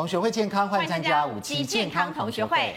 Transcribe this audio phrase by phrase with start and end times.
[0.00, 2.74] 同学会健康，欢迎参加五期健康同学会。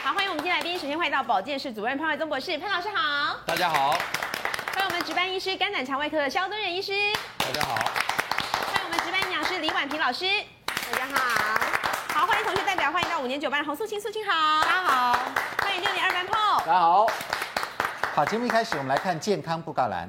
[0.00, 3.36] 好，欢迎我们今天来宾，首先欢迎到保健室主任潘怀宗博士，潘老师好。
[3.44, 3.90] 大家好。
[4.72, 6.92] 欢迎我们值班医师肝胆肠胃科的肖敦仁医师。
[7.38, 7.74] 大家好。
[7.74, 10.26] 欢迎我们值班营养师李婉平老师。
[10.92, 12.20] 大家好。
[12.20, 14.62] 好，欢迎同学代表，欢迎到五年九班的洪素清，素清好。
[14.62, 15.18] 大家好。
[15.60, 16.58] 欢迎六年二班 Paul。
[16.60, 17.06] 大家好。
[18.14, 20.08] 好，节目一开始，我们来看健康布告栏。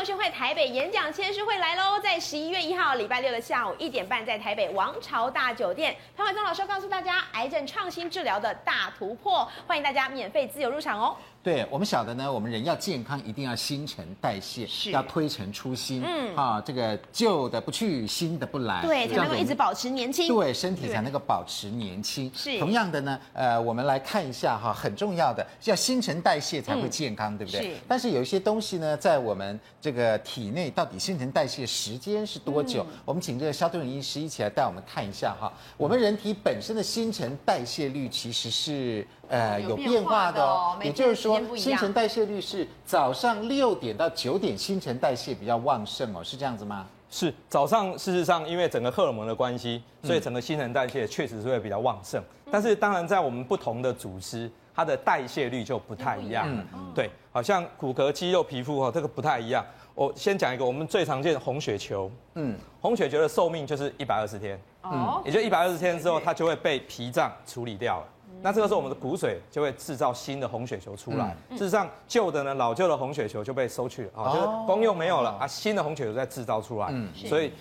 [0.00, 11.14] 同学会台北演讲签书会来喽，在十一月一号礼拜六的下午一点半，在台北王朝大酒店，潘怀宗老师告诉大家癌症创新治疗的大突破，欢迎大家免费自由入场哦。
[11.42, 16.02] 对，我们晓得呢，我们人要健康，一定要新陈代谢，是要推陈出新。
[16.04, 20.28] 嗯，啊，这个旧的不去，新的不来，对，才能够一直保持年轻。
[20.28, 22.30] 对，身体才能够保持年轻。
[22.34, 27.62] 是，同样的呢，呃，我们来看一下哈，很重要的，要新陈代谢才会健康，嗯、对不对？
[27.62, 27.76] 是。
[27.88, 32.84] 但是有一些东西呢，在我们这个体内到底新陈代谢时间是多久？
[32.90, 35.50] 嗯、我们请这个肖敦仁医师一起来带我们看一下哈。
[35.78, 39.06] 我们人体本身的新陈代谢率其实是。
[39.30, 46.86] 呃，有变化的哦，也就是说，新陈代谢率是早上六点到九点，新陈代谢比较旺盛哦，是这样子吗？
[47.08, 52.22] 是早上，事实上，因为整个荷尔蒙的关系，所以整个新陈代谢确实是会比较旺盛。
[52.52, 56.46] 但是，当然，在我们不同的组织，它的代谢率就不太一样。
[56.74, 59.64] 嗯，对，好像骨骼、肌肉、皮肤哈，这个不太一样。
[59.94, 62.10] 我先讲一个，我们最常见的红血球。
[62.34, 64.60] 嗯，红血球的寿命就是一百二十天。
[64.82, 68.06] 嗯，也就一百二十天之后，它就会被脾脏处理掉了。
[68.42, 71.36] 那这个时候，我们的骨髓就会制造新的红血球出来。
[71.50, 76.92] 事实上，旧的呢，老旧的红血球就被收去了啊，就是功用没有了啊，新的红血球再制造出来。
[77.14, 77.52] 所以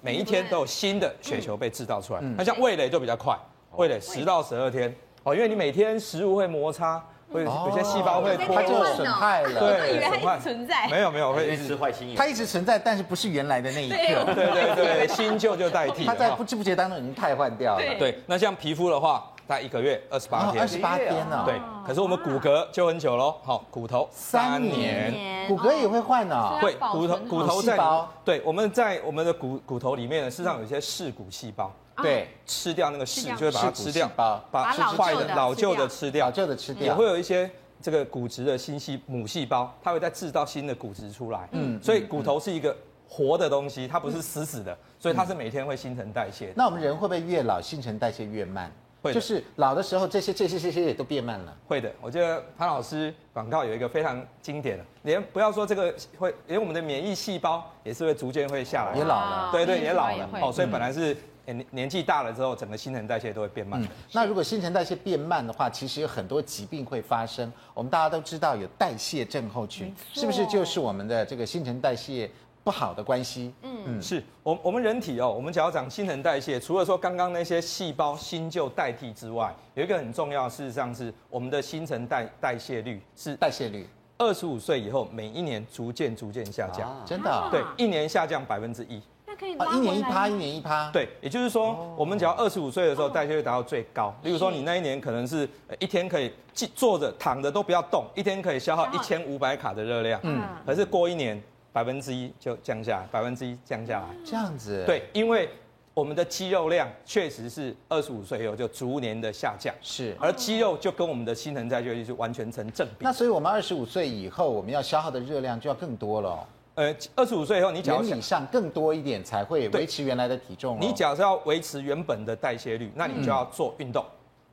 [0.00, 2.20] 每一天都有新的血球被制造出来。
[2.36, 3.36] 那像味蕾就比较快，
[3.76, 4.94] 味蕾十到十二天
[5.24, 9.60] 哦，因为你每天食物会摩擦，会有些细胞会它就损害了。
[9.60, 10.88] 对，以为它一直存在。
[10.88, 13.96] 没有没有，会一直坏新它一直存在，但是不是原来的那一个。
[14.34, 16.06] 对对对，新旧就代替。
[16.06, 17.84] 它在不知不觉当中已经汰换掉了。
[17.98, 19.28] 对，那像皮肤的话。
[19.52, 21.42] 大概一个月二十八天，二十八天呢？
[21.44, 23.36] 对，可是我们骨骼就很久喽。
[23.42, 24.08] 好，骨头。
[24.10, 26.58] 三年，骨骼也会换呢？
[26.58, 27.78] 会，骨头骨头在
[28.24, 37.50] 对，我们在我们的骨骨头里面呢，事实上有一些噬骨细胞，对，吃掉那个噬，就会把它吃掉，把把坏的老旧的吃掉，老旧的吃掉，也会有一些
[37.82, 41.46] 这个骨质的新细母细胞，它会再制造新的骨质出来。
[41.52, 42.74] 嗯，所以骨头是一个
[43.06, 46.54] 活的东西，它不是死死的，所以它是每天会新陈代谢。
[46.56, 48.72] 那我们人会不会越老新陈代谢越慢？
[49.02, 51.56] 会就是老的时候，这些这些这些也都变慢了。
[51.66, 60.28] 会的，我觉得潘老师广告有一个非常经典的，连不要说这个会，连我们的免疫细胞也是会逐渐会下来，也老了，对对，也老了。
[60.40, 63.84] 哦，所以本来是年年纪大了之后，整个新陈代谢都会变慢。
[64.12, 67.52] 那如果新陈代谢变慢的话，其实有很多疾病会发生。
[67.74, 72.30] 我们大家都知道有代谢症候群，是不是就是我们的这个新陈代谢？
[72.64, 73.72] 不好的关系，嗯。
[73.84, 83.84] 嗯，是我我们人体哦，我们只要讲新陈代谢，除了说刚刚那些细胞新旧代替之外，有一个很重要，事实上是我们的新陈代代谢率是代谢率，
[84.18, 95.48] 二十五岁以后每一年逐渐逐渐下降，真的，对，一年下降百分之一，那可以一年一趴，一年一趴，对，也就是说，我们只要二十五岁的时候代谢率达到最高，例如说你那一年可能是
[95.80, 101.42] 一天可以坐着躺着都不要动，一天可以消耗一千五百卡的热量，嗯，可是过一年。
[101.72, 104.84] 百分之一就降下来，百分之一降下来，这样子。
[104.86, 105.48] 对，因为
[105.94, 110.16] 我们的肌肉量确实是二十五岁以后就逐年的下降，是。
[110.18, 113.04] 而肌肉就跟我们的新陈代谢率是完全成正比。
[113.04, 116.46] 那所以我们二十五岁以后，我们要消耗的热量就要更多了。
[116.74, 120.78] 呃，二十五岁以后，你假原理上更多一点才会维持原来的体重。
[120.80, 124.02] 你假设要维持原本的代谢率，那你就要做运动。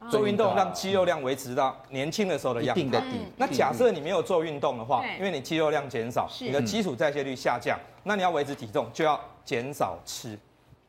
[0.09, 3.01] 做运动让肌肉量维持到年轻的时候的样子。
[3.35, 10.37] 那假设你没有做运动的话，因为你肌肉量减少，你的基础代谢率下降，那你要维持体重就要减少吃。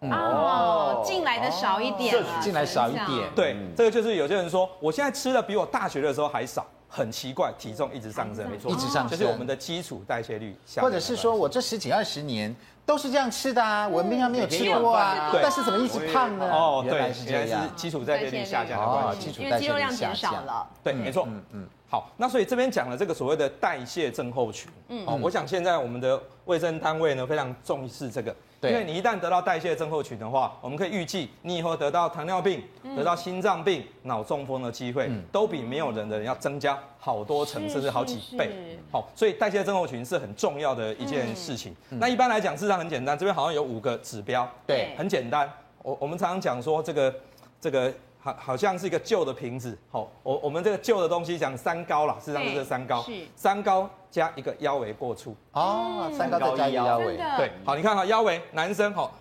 [0.00, 3.34] 哦，进来的少一点，进来少一点。
[3.34, 10.84] 对，这个就是有些人说，我现在吃的比我大学的时候还少，很奇怪，体重一直上升，没错，一直上升，就是我们的基础代谢率下降。
[10.84, 12.54] 或者是说我这十几二十年。
[12.90, 16.50] 都是这样吃的啊，我平常没有吃过啊，但是怎么一直胖呢？
[16.50, 20.66] 哦，原来是这样，基础代谢率下降的关系，因为肌肉量减少了。
[20.82, 21.24] 对，没错。
[21.28, 21.68] 嗯嗯。
[21.88, 24.68] 好，那所以这边讲了这个所谓的代谢症候群。
[24.88, 25.06] 嗯。
[25.06, 28.34] 哦，我想现在我们的卫生单位呢非常重视这个。
[28.62, 32.62] 因为你一旦得到代谢症候群的话，我们可以预计你以后得到糖尿病、
[32.94, 38.78] 得到心脏病、脑中风的机会，都比没有人的人要增加好多层，甚至好几倍。
[38.92, 41.74] 好，所以代谢症候群是很重要的一件事情。
[41.88, 45.50] 那一般来讲，事实上很简单，这边好像有五个指标，对，很简单。
[45.82, 47.14] 我我们常常讲说这个
[47.58, 47.90] 这个
[48.20, 49.76] 好好像是一个旧的瓶子。
[49.90, 55.34] 好，我我们这个旧的东西讲三高啦，事实上就是三高，是三高加一个腰围过粗。
[55.52, 57.16] 哦，三高再加一个腰围。
[57.16, 59.12] 对，好，你看哈，腰围男生好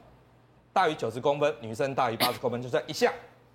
[0.73, 3.11] 大于九十公分，女生大于八十公分，就算一项。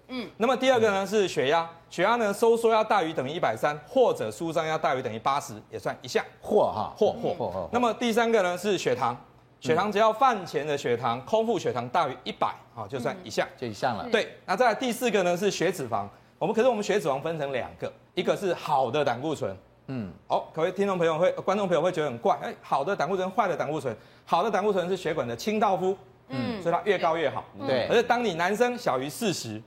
[0.08, 6.23] 嗯，那么第二个呢是血压，血压呢收缩要大于等于一百三，或者舒张要大于等于八十，也算一项。
[6.43, 7.69] 或哈，或或或。
[7.73, 9.17] 那么第三个呢是血糖，
[9.64, 14.06] 血糖只要饭前的血糖，空腹血糖大于一百，啊，就算一项，就一项了。
[14.11, 16.06] 对，那再来第四个呢是血脂肪，
[16.38, 19.56] 我们可是我们血脂肪分成两个，一个是好的胆固醇，
[19.87, 23.96] 嗯，哦，各位听众朋友会，观众朋友会觉得很怪，哎，好的胆固醇，坏的胆固醇，
[24.26, 25.96] 好的胆固醇是血管的清道夫，
[26.28, 27.88] 嗯，所以它越高越好，对。
[27.88, 29.62] 可是当你男生小于四十。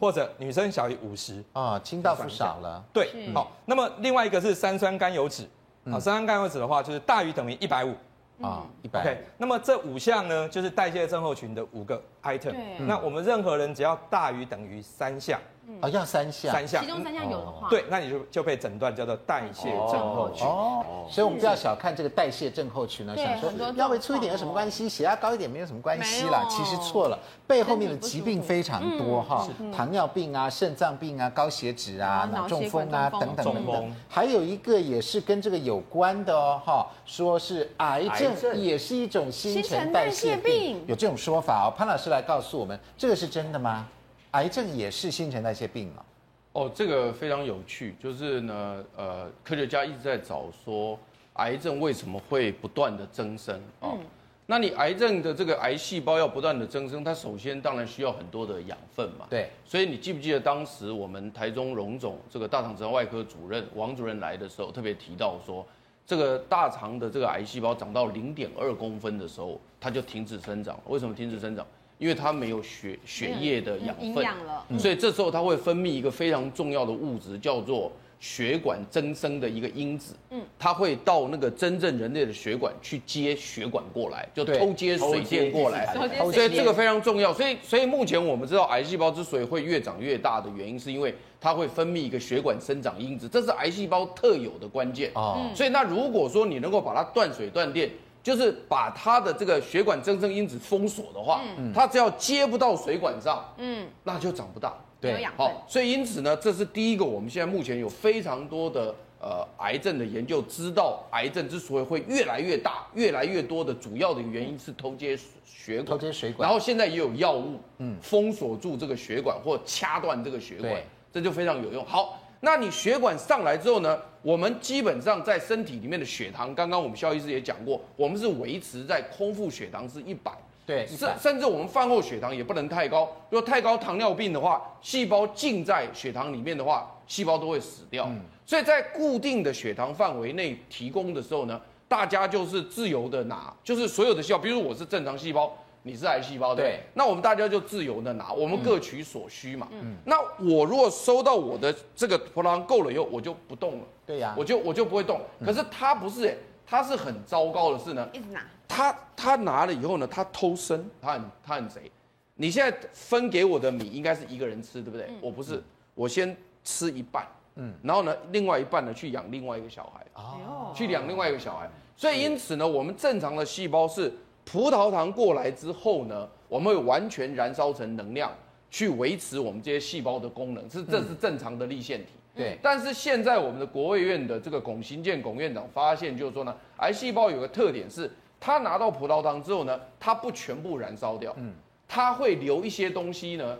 [0.00, 2.84] 或者女生小于五十啊，清道夫少了。
[2.92, 5.44] 对，好，那么另外一个是三酸甘油脂，
[5.84, 7.94] 啊，三酸甘油脂的话就是大于等于一百五
[8.40, 9.00] 啊，一百。
[9.00, 12.54] OK，那么这五项呢，就是代谢症候群的五个 item。
[12.86, 15.40] 那我们任何人只要大于等于三项。
[15.80, 20.46] 啊，要三项，三项，其中三项有的话，对，那你就就被诊断叫做代谢症候群。
[20.46, 24.88] 哦，所以我们不要小看这个代谢症候群呢，想说腰围粗一点有什么关系？
[24.88, 41.74] 血压高一点没有什么关系啦，其实错了，背后面的疾病非常多哈，糖尿病啊、肾脏病啊、高血脂啊、脑中风啊等等等等，还有一个也是跟这个有关的哦哈，说是癌症也是一种新陈代谢病，有这种说法哦。
[41.76, 43.86] 潘老师来告诉我们，这个是真的吗？
[44.32, 46.04] 癌症也是新陈代谢病吗？
[46.52, 50.98] 哦，这个非常有趣，就是呢，呃，科学家一直在找说，
[51.34, 53.88] 癌症为什么会不断的增生啊？
[53.88, 54.06] 哦嗯、
[54.44, 59.26] 那你癌症的这个癌细胞要不断的增生，它首先当然需要很多的养分嘛。
[59.30, 65.64] 对，所以你记不记得当时我们台中荣总这个大肠直肠外科主任王主任来的时候，特别提到说，
[66.04, 70.78] 这个大肠的这个癌细胞长到零点二公分的时候，它就停止生长。
[70.86, 71.66] 为什么停止生长？
[71.98, 77.90] 因为它没有血血液的养分，了、所以这时候它会分泌一个非常重要的物质，叫做
[78.20, 80.14] 血管增生的一个因子。
[80.30, 85.92] 嗯，它会到那个真正人类的血管去接血管过来，就偷接水电过来。
[86.32, 87.34] 所以这个非常重要。
[87.34, 95.10] 所以所以目前我们知道，癌细胞之所以会越长越大的原因，是因为它会分泌一个血管生长因子，这是癌细胞特有的关键。
[95.14, 97.90] 哦，所以那如果说你能够把它断水断电。
[98.28, 104.74] 就是把它的这个血管增生因子封锁的话，嗯，它只要接不到水管上，嗯，那就长不大。
[105.00, 115.16] 对，好，所以因此呢，这是第一个，我们现在目前有非常多的呃癌症的研究，知道癌症之所以会越来越大、越来越多的主要的原因是偷接
[115.46, 116.46] 血管，偷接水管。
[116.46, 120.74] 然后现在也有药物，嗯，封锁住这个血管或掐断这个血管，
[121.10, 121.82] 这就非常有用。
[121.86, 122.20] 好。
[122.40, 123.98] 那你血管上来之后呢？
[124.20, 130.32] 我们基本上在身体里面的血糖，刚刚我们肖医师也讲过，我们是维持在空腹血糖是一百，
[130.66, 133.08] 对，甚甚至我们饭后血糖也不能太高。
[133.30, 138.06] 如果太高，糖尿病的话，细胞浸在血糖里面的话，细胞都会死掉。
[138.08, 145.56] 嗯，所以在固定的血糖范围内提供的时候呢，大家就是自由的拿，就是所有的细胞，比如我是正常细胞。
[145.82, 149.68] 你是癌细胞对，对，那我们大家就自由的拿，我们各取所需嘛。
[149.70, 153.84] 嗯，那我如果收到我的这个葡萄糖够了以后，我就不动了。
[154.04, 155.20] 对呀、啊，我就我就不会动。
[155.44, 156.34] 可是他不是哎，
[156.66, 158.06] 他是很糟糕的事呢。
[158.12, 158.44] 一直拿。
[158.66, 161.90] 他他拿了以后呢，他偷生，他很他很贼。
[162.34, 165.06] 你现在分给我的米应该是一个人吃，对不对？
[165.08, 165.62] 嗯、我不是，
[165.94, 171.70] 我先吃一半，嗯，然后呢，另外一半呢去养另外一个小孩，哦，去养另外一个小孩。
[171.96, 174.12] 所以因此呢，我们正常的细胞是。
[174.50, 178.32] 葡萄糖过来之后呢，我们会完全燃烧成能量，
[178.70, 182.12] 去维持我们这些细胞的功能，是这是正常的立腺体。
[182.34, 182.58] 对。
[182.62, 191.52] 但是现在我们的国卫院的这个龚行健龚院长发现，就是说呢，癌细胞有个特点是，它拿到葡萄糖之后呢，它不全部燃烧掉，嗯，
[191.86, 193.58] 它会留一些东西呢，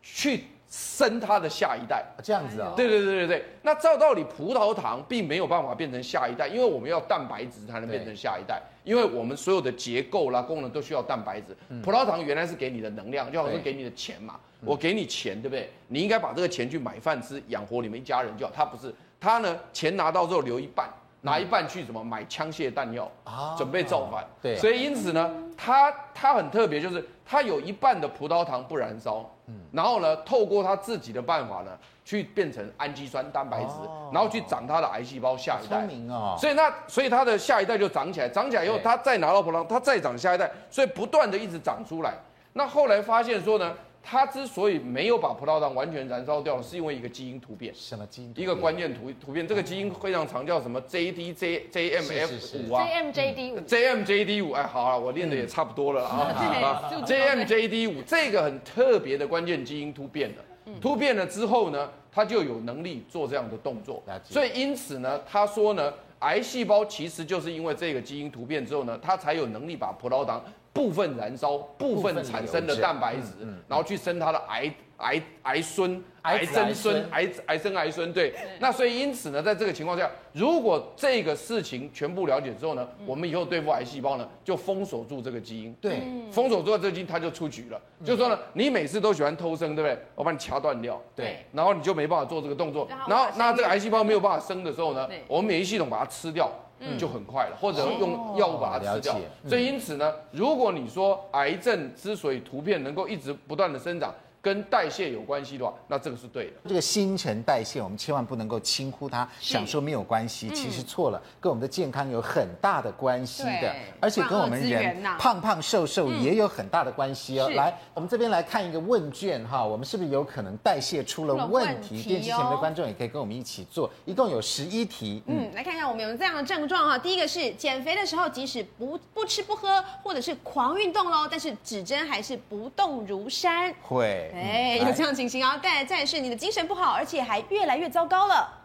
[0.00, 0.44] 去。
[0.70, 2.72] 生它的下一代，这样子啊？
[2.76, 3.44] 对对对对对。
[3.62, 11.56] 那照道理，葡萄糖并没有办法变成下一代，因为我们要蛋白质才能变成下一代，因为我们所有的结构啦、功能都需要蛋白质。
[11.82, 14.38] 葡萄糖原来是给你的能量，就好像是给你的钱嘛。
[14.64, 15.68] 我给你钱，对不对？
[15.88, 18.52] 你应该把这个钱去买饭吃，养活你们一家人就好。
[18.54, 20.88] 他不是，他呢，钱拿到之后留一半，
[21.22, 24.24] 拿一半去什么买枪械弹药啊，准备造反。
[24.40, 29.28] 对，所以因此呢，他他很特别，就是他有一半的葡萄糖不燃烧。
[29.72, 31.70] 然后呢，透过他自己的办法呢，
[32.04, 33.74] 去变成氨基酸蛋白质，
[34.12, 35.78] 然后去长他的癌细胞下一代。
[35.78, 36.36] 聪明哦。
[36.38, 42.14] 所以那所以他的下一代就长起来，长起来以后，他再拿到葡萄糖，他再长下一代，所以不断的一直长出来。
[42.52, 47.72] 那后来发现说呢，他之所以没有把葡萄糖完全燃烧掉，是因为一个基因突变。
[47.74, 48.32] 什么基因？
[48.36, 53.60] 一个关键突突变，这个基因非常长，叫什么 JD J JMF 五啊？JMJD 五。
[53.60, 56.90] JMJD 五，哎，好啊，我练的也差不多了啊。
[57.06, 60.42] JMJD 五这个很特别的关键基因突变的，
[60.80, 64.02] 突变了之后呢，它就有能力做这样的动作。
[64.24, 70.42] 所以因此呢，他说呢，癌细胞其实就是因为这个基因突变之后呢，它才有能力把葡萄糖
[70.80, 76.02] 部分燃烧、部分产生的蛋白质，然后去生它的癌癌癌孙。
[76.22, 78.34] 癌曾孙，癌癌生癌孙，对。
[78.58, 85.72] 那所以因此呢，在这个情况下，如果这个事情全部了解之后呢，我们以后对付癌细胞呢，就封锁住这个基因。
[85.80, 87.80] 对，封锁住了这个基因，它就出局了。
[88.04, 89.98] 就是说呢，你每次都喜欢偷生，对不对？
[90.14, 91.00] 我把你掐断掉。
[91.16, 91.38] 对。
[91.52, 92.86] 然后你就没办法做这个动作。
[93.08, 96.50] 然后那这个癌细胞没有办法生的时候呢，我们免疫系统把它吃掉，
[96.98, 97.56] 就很快了。
[97.60, 99.16] 或者用药物把它吃掉。
[99.46, 106.52] 所以因此呢，如果你说癌症之所以突变能够一直不断的生长，跟代谢有关系的话，那这个是对的。
[106.66, 117.50] 这个新陈代谢，我们千万不能够轻忽它，想说没有关系，其实错了，跟我们的健康有很大的关系的，而且跟我们人胖胖瘦瘦也有很大的关系哦。
[117.50, 122.02] 来，我们这边来看一个问卷哈，我们是不是有可能代谢出了问题？
[122.02, 125.22] 电视前面的观众也可以跟我们一起做，一共有十一题。
[125.26, 126.96] 嗯，来看看我们有这样的症状哈。
[126.96, 133.74] 第一个是减肥的时候，即使不不吃不喝，或者是狂运动喽，但是指针还是不动如山。
[133.82, 134.29] 会。
[134.34, 135.58] 哎，有这样情形啊！
[135.62, 138.56] 再来，再是你的精神不好，而且还越来越糟糕了。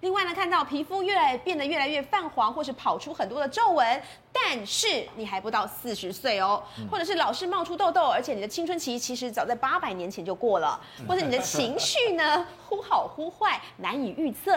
[0.00, 4.02] 另外呢，看到皮肤越来变得越来越泛黄，或是跑出很多的皱纹，
[4.32, 6.60] 但是你还不到四十岁哦，
[6.90, 14.52] 或者是老是冒出痘痘，而且你的青春期其实早在八百年前就过了， 或者你的情绪呢忽好忽坏，难以预测。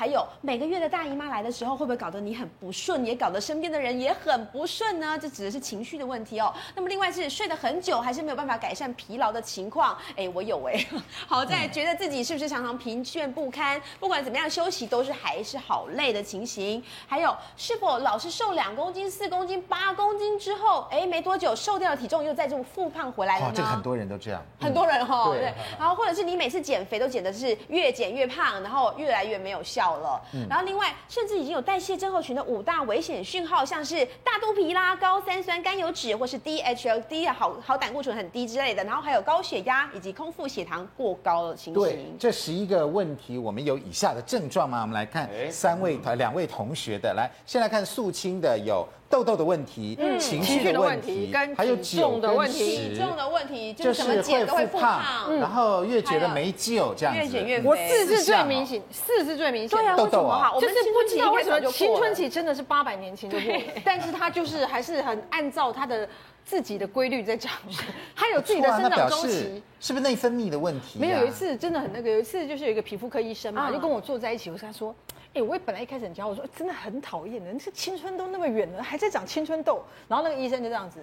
[0.00, 5.18] 还有每个月的大姨妈来的时候，会不会搞得你很不顺，也搞得身边的人也很不顺呢？
[5.20, 6.50] 这指的是情绪的问题哦。
[6.74, 9.94] 那么另外是睡得很久，还是没有办法改善疲劳的情况？
[10.16, 10.86] 哎，我有哎。
[11.26, 13.78] 好在觉得自己是不是常常疲倦不堪？
[13.98, 16.82] 不管怎么样休息都是还是好累的情形。
[17.06, 23.52] 还有是否老是瘦两公斤、四公斤、八公斤之后，哎，没多久瘦掉的体重又再这么复胖回来了呢？
[23.54, 25.34] 这个很多人都这样，很多人哈、哦。
[25.34, 25.52] 对。
[25.78, 29.89] 然后或者是你每次减肥都减的是越减越胖，然后越来越没有效。
[29.98, 41.82] 了，然后另外甚至已经有代谢症候群的五大危险讯号，像是大肚皮啦、高三酸甘油脂或是 DHL 低啊，好好胆固醇很低之类的，然后还有高血压以及空腹血糖过高的情形。
[41.82, 44.82] 对，这十一个问题，我们有以下的症状吗？
[44.82, 48.86] 我们来看三位呃两位同学的，来先来看素清的有。
[49.10, 57.68] 痘痘的问题，嗯，情绪的问题，还有体重的问题，体重的问题就是会复胖，然后越觉得没救这样子，越减越肥。
[57.68, 59.76] 我四是最明显，四是最明显。
[59.76, 63.52] 对啊，痘痘啊，就是不知道为什么青春期真的是八百年前就过，
[63.84, 66.08] 但是他就是还是很按照他的
[66.44, 67.52] 自己的规律在长，
[68.16, 70.98] 他有自己的生长周期，是不是内分泌的问题？
[70.98, 74.94] 没有，有一次真的很那个，有一次就是有一个皮肤科医生嘛，就跟我坐在一起，我跟他说。
[75.32, 79.80] 哎、欸，我本来一开始很骄傲，我说真的很讨厌的，这青春都那么远了，还在长青春痘。
[80.08, 80.98] 然后那个医生就这样子，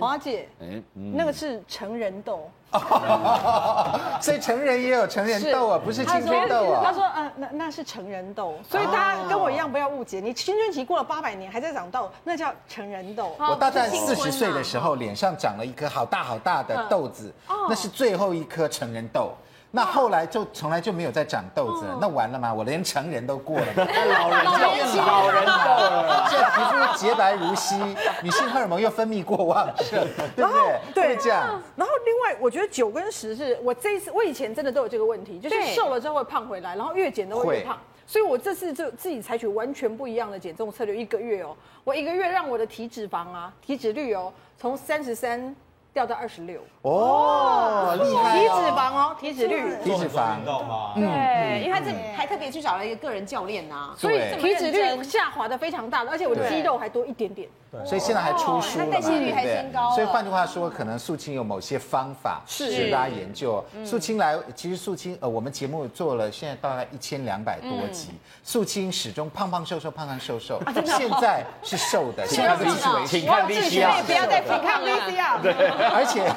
[0.00, 2.50] 华姐，哎、那个是成人痘，
[4.22, 6.80] 所以成人也有成人痘啊，不是青春痘啊。
[6.82, 13.36] 他说，嗯、呃，那那是成人痘，所以大家跟我一样不要误解，你青春期过了八百年还在长痘，那叫成人痘。
[13.38, 17.30] 我大概四十岁的时候，脸上长了一颗好大好大的痘子，
[17.68, 19.32] 那是最后一颗成人痘。
[19.74, 22.52] 那后来就从来就没有再长痘子了，那完了吗？
[22.52, 27.74] 我连成人都过了， 老人就变老人痘了，这皮肤洁白如稀，
[28.22, 30.80] 女性荷尔蒙又分泌过旺盛， 对不对？
[30.92, 31.58] 对，这样。
[31.74, 45.56] 然后另外，我觉得九跟十是我这一次，我以前真的都有这个问题，就是瘦了之后会胖回来，然后越减都会越胖，所以我这次就自己采取完全不一样的减重策略，一个月哦，我一个月让我的体脂肪啊、体脂率哦，从三十三。
[45.92, 46.60] 掉到二十六。
[46.82, 48.38] 哦，厉害！
[48.38, 50.92] 体脂肪哦，体脂率，体脂肪，知道吗？
[50.94, 57.48] 对，因为他这还特别去找了一个个人教练呐，所以体脂率下滑的非常大，而且我的肌肉还多一点点。
[57.86, 59.90] 所以现在还出书了嘛，代谢率还升高。
[59.94, 62.90] 所以换句话说，可能素清有某些方法是。
[62.92, 63.64] 大家研究。
[63.82, 68.10] 素清来，其实素清呃，我们节目做了现在大概一千两百多集，
[68.44, 76.30] 素清始终胖胖瘦瘦，胖胖瘦瘦，现在是瘦的，请看 VCR，请看 VCR，不要再请看 VCR，对， 而且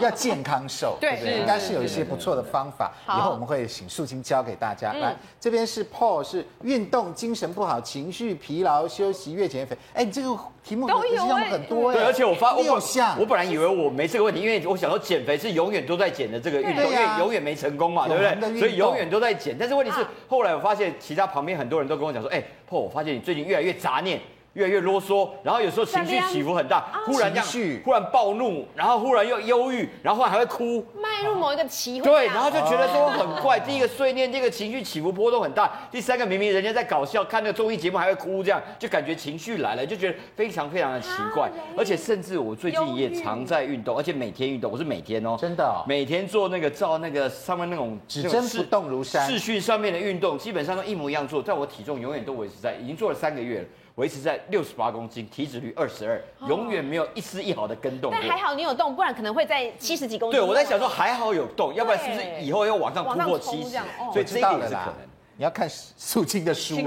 [0.00, 1.18] 要健康瘦，对。
[1.18, 1.38] 不对？
[1.38, 4.92] 应该是有一些不错的方法，以后我们会请素清教给大家。
[4.94, 9.78] 来，这边是 Paul，是运动精神不好，情绪疲劳，休息越减越肥。
[9.94, 10.79] 哎，你这个题目。
[10.86, 12.62] 都有很多，对，而且我发我
[13.18, 18.58] 我本来以为我没这个问题，因为我想说减肥是永远都在减的这个运动，因为永远没成功嘛，对不对？
[18.58, 19.56] 所以永远都在减。
[19.58, 24.20] 但是问题是，后来我发现其他旁边很多人都跟我讲说，哎，破，我发现你最近越来越杂念。
[24.54, 32.00] 越来越啰嗦，然后有时候情绪起伏很大，忽然这样，忽然暴怒，然后忽然又忧郁，然后后来还会哭，迈入某一个奇。
[32.00, 33.60] 对，然后就觉得说很怪。
[33.60, 35.70] 第一个碎念，这个情绪起伏波动很大。
[35.90, 41.48] 第三个明明人家在搞笑，看那个综艺节目还会哭，这样就感觉情绪来了，就觉得非常非常的奇怪。
[41.76, 53.64] 而且甚至我最近也常在运动，而且每天运动，我是每天哦，真的，每天做那个照那个上面那种指针不动如山视讯上面的运动，基本上都一模一样做，但我体重永远都维持在，已经做了三个月了。
[53.96, 58.10] 维持在六十八公斤，体脂率二十二，永远没有一丝一毫的跟动。
[58.12, 60.40] 但还好你有动，不然可能会在七十几公斤。
[60.40, 63.78] 对，我在想说还好有动，要不然是不是以后要往上突破七十？
[64.12, 64.94] 所以这一点是可能。
[65.36, 66.82] 你要看素清的书，的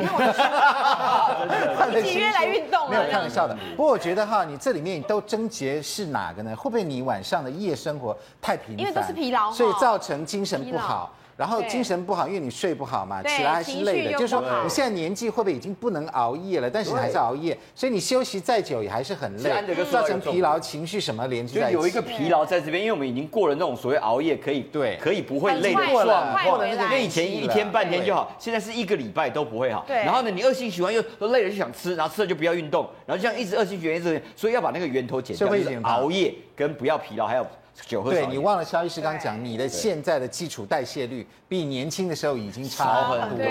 [2.04, 2.88] 几月 来运动？
[2.88, 3.58] 没有开玩笑的。
[3.76, 6.56] 不过我觉得哈，你这里面都症结是哪个呢？
[6.56, 8.80] 会不会你晚上的夜生活太频繁？
[8.80, 11.12] 因为都是疲劳，所以造成精神不好。
[11.36, 14.12] 然后精神不好，因为你睡不好嘛，起来还是累的。
[14.13, 16.70] 就是说你现在年纪会不会已经不能熬夜了？
[16.70, 19.52] 但是你还是熬夜，所以你休息再久也还是很累，
[19.92, 21.75] 造成疲劳、情绪什么连接在一起。
[21.75, 26.84] 就有一个疲劳在这边，因为我们已经过了那种所谓熬夜可以对可以不会累的状况，过了那个。
[26.84, 29.84] 因为以前一天半天就好，现在是一个礼拜都不会好。
[29.88, 37.48] 对然后呢，你恶性循环又都累了就想吃，然后吃了就不要运动，然后这样一直恶性循环一直，所以要把那个源头减掉，就是熬夜跟不要疲劳，还有。
[37.88, 43.46] 酒喝对，你忘了肖医师刚讲，你的现在的基础代谢率比年轻的时候已经差很多。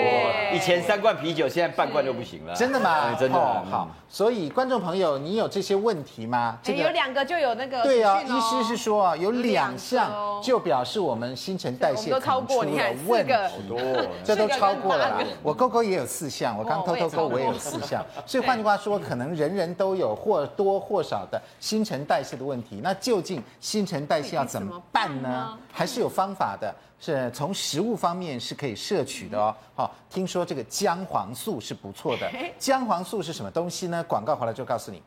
[0.53, 2.55] 以前三罐啤酒，现在半罐就不行了。
[2.55, 3.13] 真的吗？
[3.15, 3.37] 真的。
[3.37, 6.57] 好，所以观众朋友，你有这些问题吗？
[6.63, 7.83] 这个有两个就有那个。
[7.83, 10.11] 对啊，医师是说啊，有两项
[10.41, 13.51] 就表示我们新陈代谢都超过，你看四个，
[14.23, 15.21] 这都超过了。
[15.41, 18.03] 我勾勾也有四项，我刚偷偷勾我也有四项。
[18.25, 22.79] 所以换句话说，可能人人都有或多或少的新陈代谢的问题。
[22.81, 25.57] 那究竟新陈代谢要怎么办呢？
[25.71, 29.55] 还是有方法的，是从食物方面是可以摄取的哦。
[29.75, 32.29] 好，听说这个姜黄素是不错的。
[32.59, 34.03] 姜黄素是什么东西呢？
[34.03, 35.01] 广告回来就告诉你。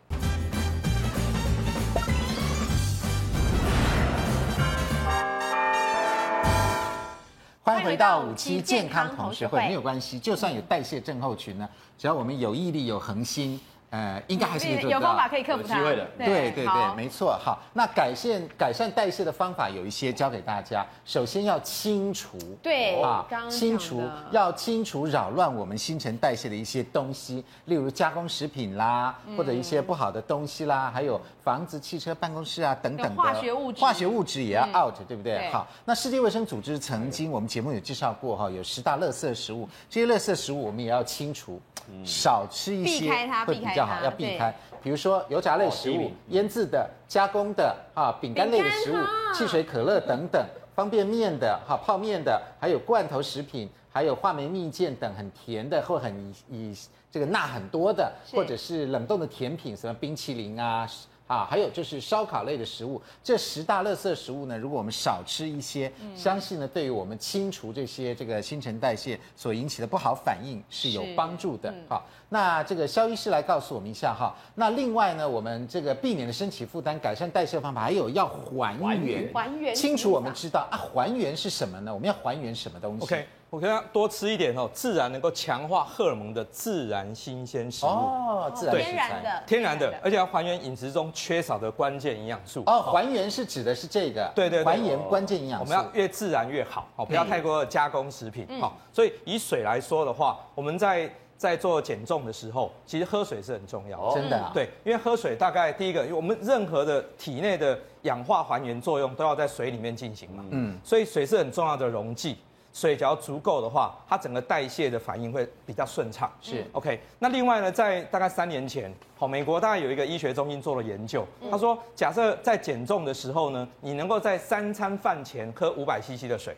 [7.62, 13.60] 欢迎回到五期健康同学会，没有关系，就算有代谢症候群呢，只要我们有毅力、有恒心。
[13.90, 15.80] 呃，应该还是有方法可以克服它。
[15.82, 16.66] 对对对，
[16.96, 17.38] 没错。
[17.42, 20.84] 好，那改善改善代谢的方法有一些教给大家。
[21.04, 35.48] 首先要清除，对啊，清除要清除扰乱我们新陈代谢的一些东西，例如加工食品啦，或者一些不好的东西啦，还有房子、汽车、办公室啊等等的化学物质，化学物质也要 out，对不对？
[35.50, 41.60] 好，那世界卫生组织曾经我们节目有介绍过哈，有十大垃圾食物，这些垃圾食物我们也要清除，
[42.04, 43.10] 少吃一些
[43.46, 44.54] 会比较好，要避开。
[44.82, 48.96] 比如说油炸类食物、腌制的、加工的啊、饼干类的食物、
[49.34, 56.76] 汽水、可乐等等，方便面的、哈泡面的，还有罐头食品，还有话梅蜜饯等很甜的或很以
[57.10, 60.88] 这个钠很多的，或者是冷冻的甜品，什么冰淇淋啊。
[61.26, 71.74] 啊，还有就是烧烤类的食物，这十大垃圾食物呢，如果我们少吃一些，嗯、相信呢，对于我们清除这些这个新陈代谢所引起的不好反应是有帮助的。
[71.88, 74.34] 好、嗯，那这个肖医师来告诉我们一下哈。
[74.54, 80.10] 那另外呢，我们这个避免的身体负担、改善代谢方法，还有要还原，还原清除。
[80.10, 81.92] 我们知道啊，还原是什么呢？
[81.92, 83.24] 我们要还原什么东西？Okay.
[83.48, 87.88] 我跟他多吃一点哦，自然能够强化荷尔蒙的自然新鲜食物。
[87.88, 92.64] 哦，自然天然的，天然的，而且要还原饮食中缺少的关键营养素。
[92.66, 92.90] 哦。
[92.92, 98.76] 还原是指的是这个，对对，还原关键营养素，我们要越自然越好，好，不要太过加工食品，好。
[98.92, 112.36] 所以以水来说的话，我们在在做减重的时候，其实喝水是很重要，真的，对，因为喝水大概第一个，我们任何的体内的氧化还原作用都要在水里面进行嘛，嗯，所以水是很重要的溶剂。
[112.76, 116.30] 水只要足够的话，它整个代谢的反应会比较顺畅。
[116.42, 117.00] 是 OK。
[117.18, 126.54] 那另外呢，在大概三年前，好，美国大概有一个医学中心做了研究，他说，假设在减重的时候呢，你能够在三餐饭前喝五百 CC 的水，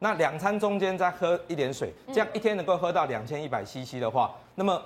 [0.00, 4.82] 那两餐中间再喝一点水，这样一天能够喝到两千一百 CC 的话，那么。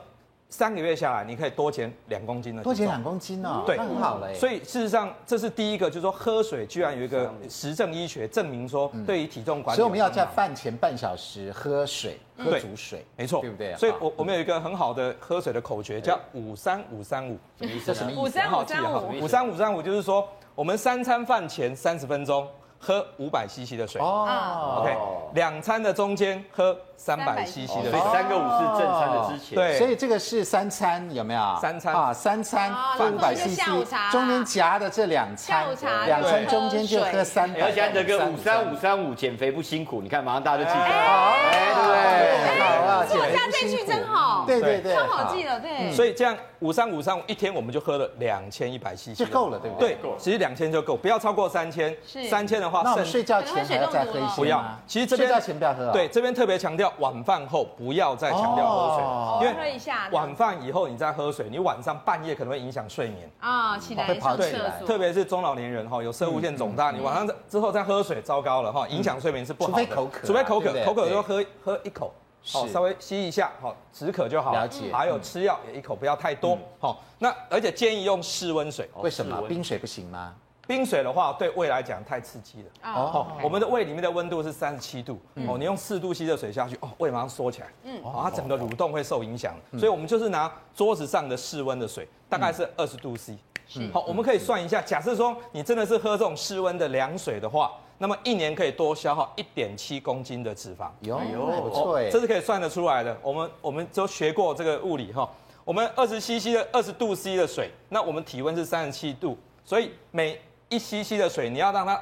[0.50, 2.62] 三个月下来，你可以多减两公斤的。
[2.62, 3.62] 多减两公斤呢？
[3.64, 4.34] 对，很好嘞。
[4.34, 9.76] 所以事实上，这是第一个，就是说喝水居然有一个实证医学证明说，对于体重管理。
[9.76, 13.74] 所以我们要在饭前半小时喝水，喝足水，没错，对不对？
[13.76, 17.38] 所以我我们有一个很好的喝水的口诀，叫五三五三五。
[17.56, 17.92] 什么意思？
[18.18, 19.20] 五三五三五。
[19.20, 22.46] 五三五三五就是说，我们三餐饭前三十分钟
[22.78, 24.00] 喝五百 CC 的水。
[24.00, 24.96] 哦，OK，
[25.34, 27.90] 两餐的中间喝三百 CC 的。
[27.90, 29.54] 所以三个五是正餐的之前。
[29.54, 31.58] 对，所以这个是三餐有没有？
[31.60, 33.64] 三餐啊，三餐喝五百 CC，
[34.12, 35.66] 中间夹的这两餐，
[36.04, 37.60] 两餐中间就喝三百。
[37.62, 41.32] 而且这个五三五三五减肥不辛苦，你看马上大家就记得了。
[41.50, 42.60] 哎，对不对？
[42.60, 44.44] 好啊，做一下这句真好。
[44.46, 45.90] 对对对，超好记了，对。
[45.92, 49.96] 所以这样五三五三五一天我们就喝了两千一百 CC 就够了，对不对？
[50.02, 51.96] 对，其实两千就够，不要超过三千。
[52.06, 54.36] 是三千的话，那我们睡觉前还要再喝一些？
[54.36, 54.62] 不要。
[54.86, 55.90] 其实这边睡觉前不要喝。
[55.92, 60.08] 对，这边特别强调晚饭后不要再强调喝水，因为喝一下。
[60.12, 64.80] 晚饭以后你再喝水，你晚上半夜可能会影响睡眠啊，起来会跑起来。
[64.86, 69.84] 特别是中老年人哈，有摄护腺肿大，你晚上之后再喝水，糟糕了哈，影响睡眠是不好的。
[69.84, 72.12] 除非口渴，除非口渴，口渴就喝喝一口。
[72.52, 74.52] 好，稍微吸一下，好，止渴就好。
[74.52, 74.90] 了解。
[74.90, 76.56] 还有吃药也一口，不要太多。
[76.78, 78.88] 好，那而且建议用室温水。
[79.02, 79.42] 为什么？
[79.46, 80.34] 冰水不行吗？
[80.70, 82.94] 冰水的话，对胃来讲太刺激了。
[82.94, 83.26] 哦。
[83.42, 85.18] 我们的胃里面的温度是三十七度。
[85.48, 85.58] 哦。
[85.58, 87.66] 你用四度 C 的水下去，哦，胃马上缩起来。
[87.82, 88.00] 嗯。
[88.04, 88.20] 哦。
[88.22, 89.56] 它整个蠕动会受影响。
[89.72, 93.36] 所以我们就是拿桌子上的室温的水，大概是二十度 C。
[93.66, 93.90] 是。
[93.92, 97.72] 好，我们可以算一下，假设说你真的是喝这种室温的凉水的话。
[98.02, 101.20] 那么一年可以多消耗一点七公斤的脂肪，哟，
[101.60, 103.14] 不错哎，这是可以算得出来的。
[103.20, 105.28] 我们我们都学过这个物理哈，
[105.66, 112.00] 我们二十 CC 的二十度 C 的水，那我们体温是三十七度，所以每一 CC 的水你要让它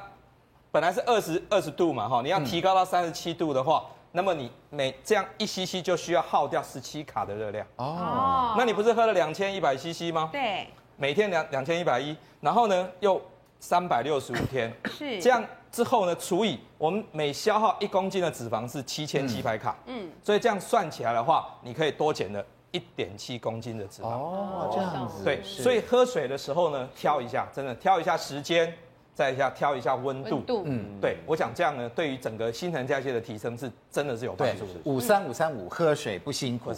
[0.71, 8.53] 本来是二十二十度嘛哈，你要提高到三十七度的话，那么你每这样一 CC 就需要耗掉十七卡的热量哦。
[8.57, 10.29] 那你不是喝了两千一百 CC 吗？
[10.31, 13.19] 对，每天两两千一百一，然后呢又
[13.59, 15.43] 三百六十五天， 是这样。
[15.71, 24.07] 之后呢，除以我们每消耗一公斤的脂肪是七千七百卡，嗯，所以这样算起来的话，你可以多减了一点七公斤的脂肪。
[24.07, 25.23] 哦，这样子。
[25.23, 28.73] 对，所以喝水的时候呢，挑一下，真的挑一下时间。
[29.15, 34.79] 再一下挑一下温度，度，嗯，对，我想这样呢，对于整个新陈代谢的提升是真的是有帮助的。
[34.85, 36.71] 五三五三五，喝水不辛苦，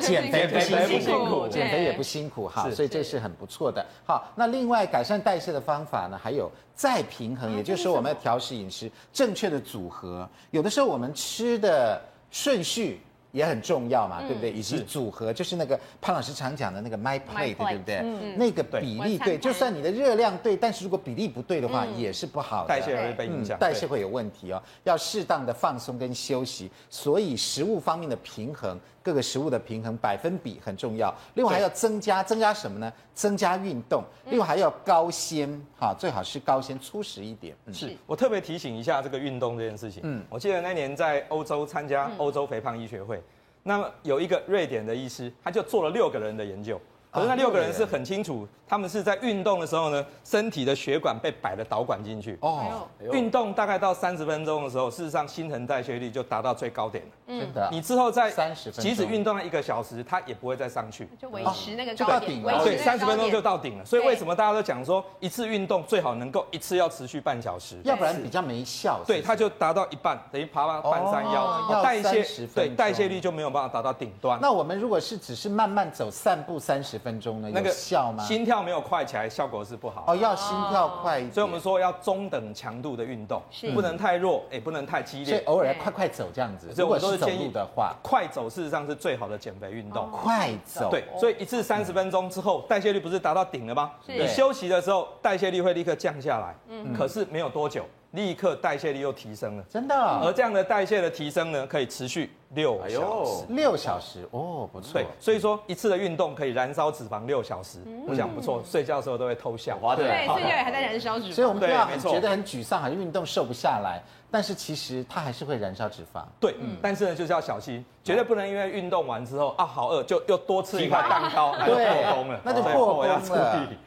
[0.00, 0.76] 减肥不辛
[1.24, 3.86] 苦，减肥也不辛苦哈，所以这是很不错的。
[4.04, 10.28] 好，那另外改善代谢的方法呢，还有再平衡，也就是说我们要调适饮食，正确的组合。
[10.50, 12.98] 有的时候我们吃的顺序。
[13.34, 14.52] 也很重要嘛，对不对？
[14.52, 18.00] 以及组合，就是那个潘老师常讲的那个 my plate，对不对？
[18.36, 24.62] 那个比例对，就算你的热量对，但是如果比例不对的话，也是不好的，代谢会被影响，代谢会有问题哦。
[24.84, 31.14] 要适当的放松跟休息，所以食物方面的平衡，各个食物的平衡百分比很重要。
[31.34, 32.90] 另外还要增加增加什么呢？
[33.14, 34.02] 增加运动。
[34.30, 37.54] 另外还要高纤，哈，最好是高纤粗食一点。
[37.70, 40.02] 是我特别提醒一下这个运动这件事情。
[40.04, 43.22] 嗯，我记得那年在欧洲参加欧洲肥胖医学会。
[43.62, 46.80] 那么有一个瑞典的医师，他就做了六个人的研究，
[47.14, 48.46] 可是那六个人是很清楚。
[48.66, 52.36] 他们是在运动的时候呢，身体的血管被摆了导管进去。
[52.40, 57.10] 哦，运动大概到三十分钟的时候，事实上新陈代谢率就达到最高点了。
[57.26, 62.64] 真的，你之后再三十分钟，即使运动了一个小时，它也不会再上去，就维持那个就到顶了。
[62.64, 63.84] 对，三十分钟就到顶了。
[63.84, 69.00] 所以为什么大家都讲说，一次运动最好能够一次要持续半小时，要不然比较没效。
[69.06, 74.38] 对，它就达到一半，等于爬爬半山腰，代谢对代谢率就没有办法达到顶端。
[74.40, 77.50] 那我们如果是只是慢慢走散步三十分钟呢？
[77.50, 78.24] 有效吗？
[78.24, 80.04] 心跳没有快起来，效果是不好。
[80.06, 81.32] 哦，要心跳快一点。
[81.34, 83.42] 所以我们说要中等强度的运动，
[83.74, 85.26] 不能太弱，也不能太激烈。
[85.26, 86.72] 所以偶尔要快快走这样子。
[86.74, 90.10] 如果是走路的话，快走事实上是最好的减肥运动。
[90.10, 90.88] 快走。
[90.90, 93.92] 对，所以一次三十分钟之后，代谢率不是达到顶了吗？
[94.06, 96.54] 你休息的时候，代谢率会立刻降下来。
[96.68, 96.94] 嗯。
[96.94, 97.84] 可是没有多久。
[98.14, 99.94] 立刻代谢率又提升了，真的。
[99.94, 103.44] 而这样的代谢的提升呢，可以持续六小时。
[103.48, 104.92] 六小时哦，不错。
[104.94, 108.62] 对，所以说一次的运动可以燃烧脂肪六小时，我想不错。
[108.64, 109.76] 睡觉的时候都会偷笑。
[109.96, 111.32] 对，睡觉也还在燃烧脂肪。
[111.32, 114.00] 所以我们不要觉得很沮丧，好像运动瘦不下来。
[114.34, 123.22] 但是其实它还是会燃烧脂肪，对，嗯，但是呢就是要小心，绝对不能因为运动完之后啊好饿就又多吃一块蛋糕，那就破功了，那就破功了，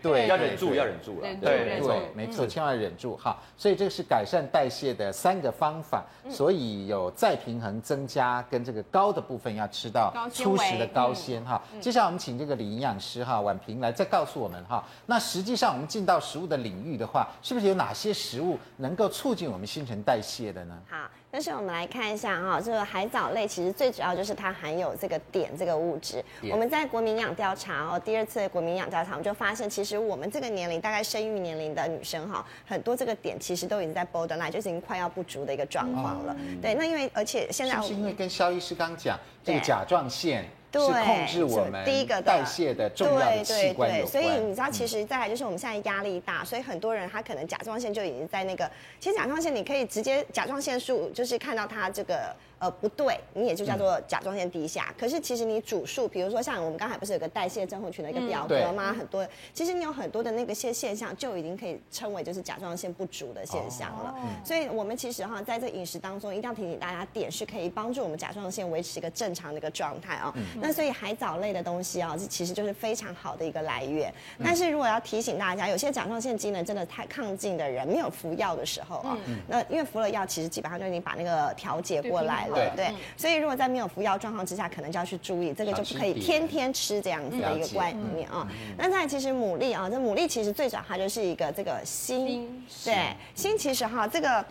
[0.02, 3.36] 对，要忍住，要忍住了，对对，没错，千万忍住哈。
[3.58, 11.62] 所以这个是改善代谢的三个方法，所以有再平衡增加跟这个高的部分要吃到初食的高纤哈。
[11.82, 20.37] 接下来我们请这个李营养师哈婉萍来再告诉我们哈，那实际上我们进到食物的领域的话，是不是有哪些食物能够促进我们新陈代谢？
[20.52, 20.78] 的呢？
[20.90, 26.24] 好，但是我们来看一下哈，这个海藻类其实最主要就是它含有这个碘这个物质。
[26.52, 36.34] 我们在国民营养调查哦，第二次的国民营养调查，我们就发现，其实我们这个年龄大概生育年龄的女生哈，很多这个碘其实都已经在 borderline，就是已经快要不足的一个状况了。
[36.34, 36.62] Oh.
[36.62, 40.46] 对，那因为而且现在是因为跟肖医师刚讲这个甲状腺？
[40.80, 44.08] 是控制我们第一个代谢的重要的器官有关。
[44.08, 48.70] 所以你知道，其实再来就是我们现在压力大，所以很多人他可能甲状腺就已经在那个。
[49.00, 52.36] 其实甲状腺你可以直接甲状腺素就是看到它这个。
[52.60, 54.88] 呃，不对，你也就叫做甲状腺低下。
[54.90, 58.92] 嗯、可是其实你主数，比如说像我们刚才不是有个代谢症候群的一个表格吗？
[58.92, 64.16] 嗯、很多，其实你有很多的那个些现象，就已经可以称为就是甲状腺不足的现象了。
[64.18, 70.34] 哦、所以我们其实哈，在这饮食当中，一定要提醒大家，碘是可以帮助我们甲状腺维持一个正常的一个状态啊。
[70.36, 74.12] 嗯、那所以海藻类的东西啊，这其实就是非常好的一个来源。
[74.40, 82.88] 嗯、但是如果要提醒大家，有些甲状腺机能真的太亢进的人，没有服药的时候啊，嗯、那因为服了药，其实基本上就已经把那个调节过来了，对。
[82.88, 88.48] 对所以，如果在没有服药状况之下，可能就要去注意，这个就不可以天天吃这样子的一个观念啊。
[88.78, 92.48] 那在其实牡蛎啊，这牡蛎其实最早它就是一个这个锌，
[92.84, 94.46] 对，锌其实哈这个。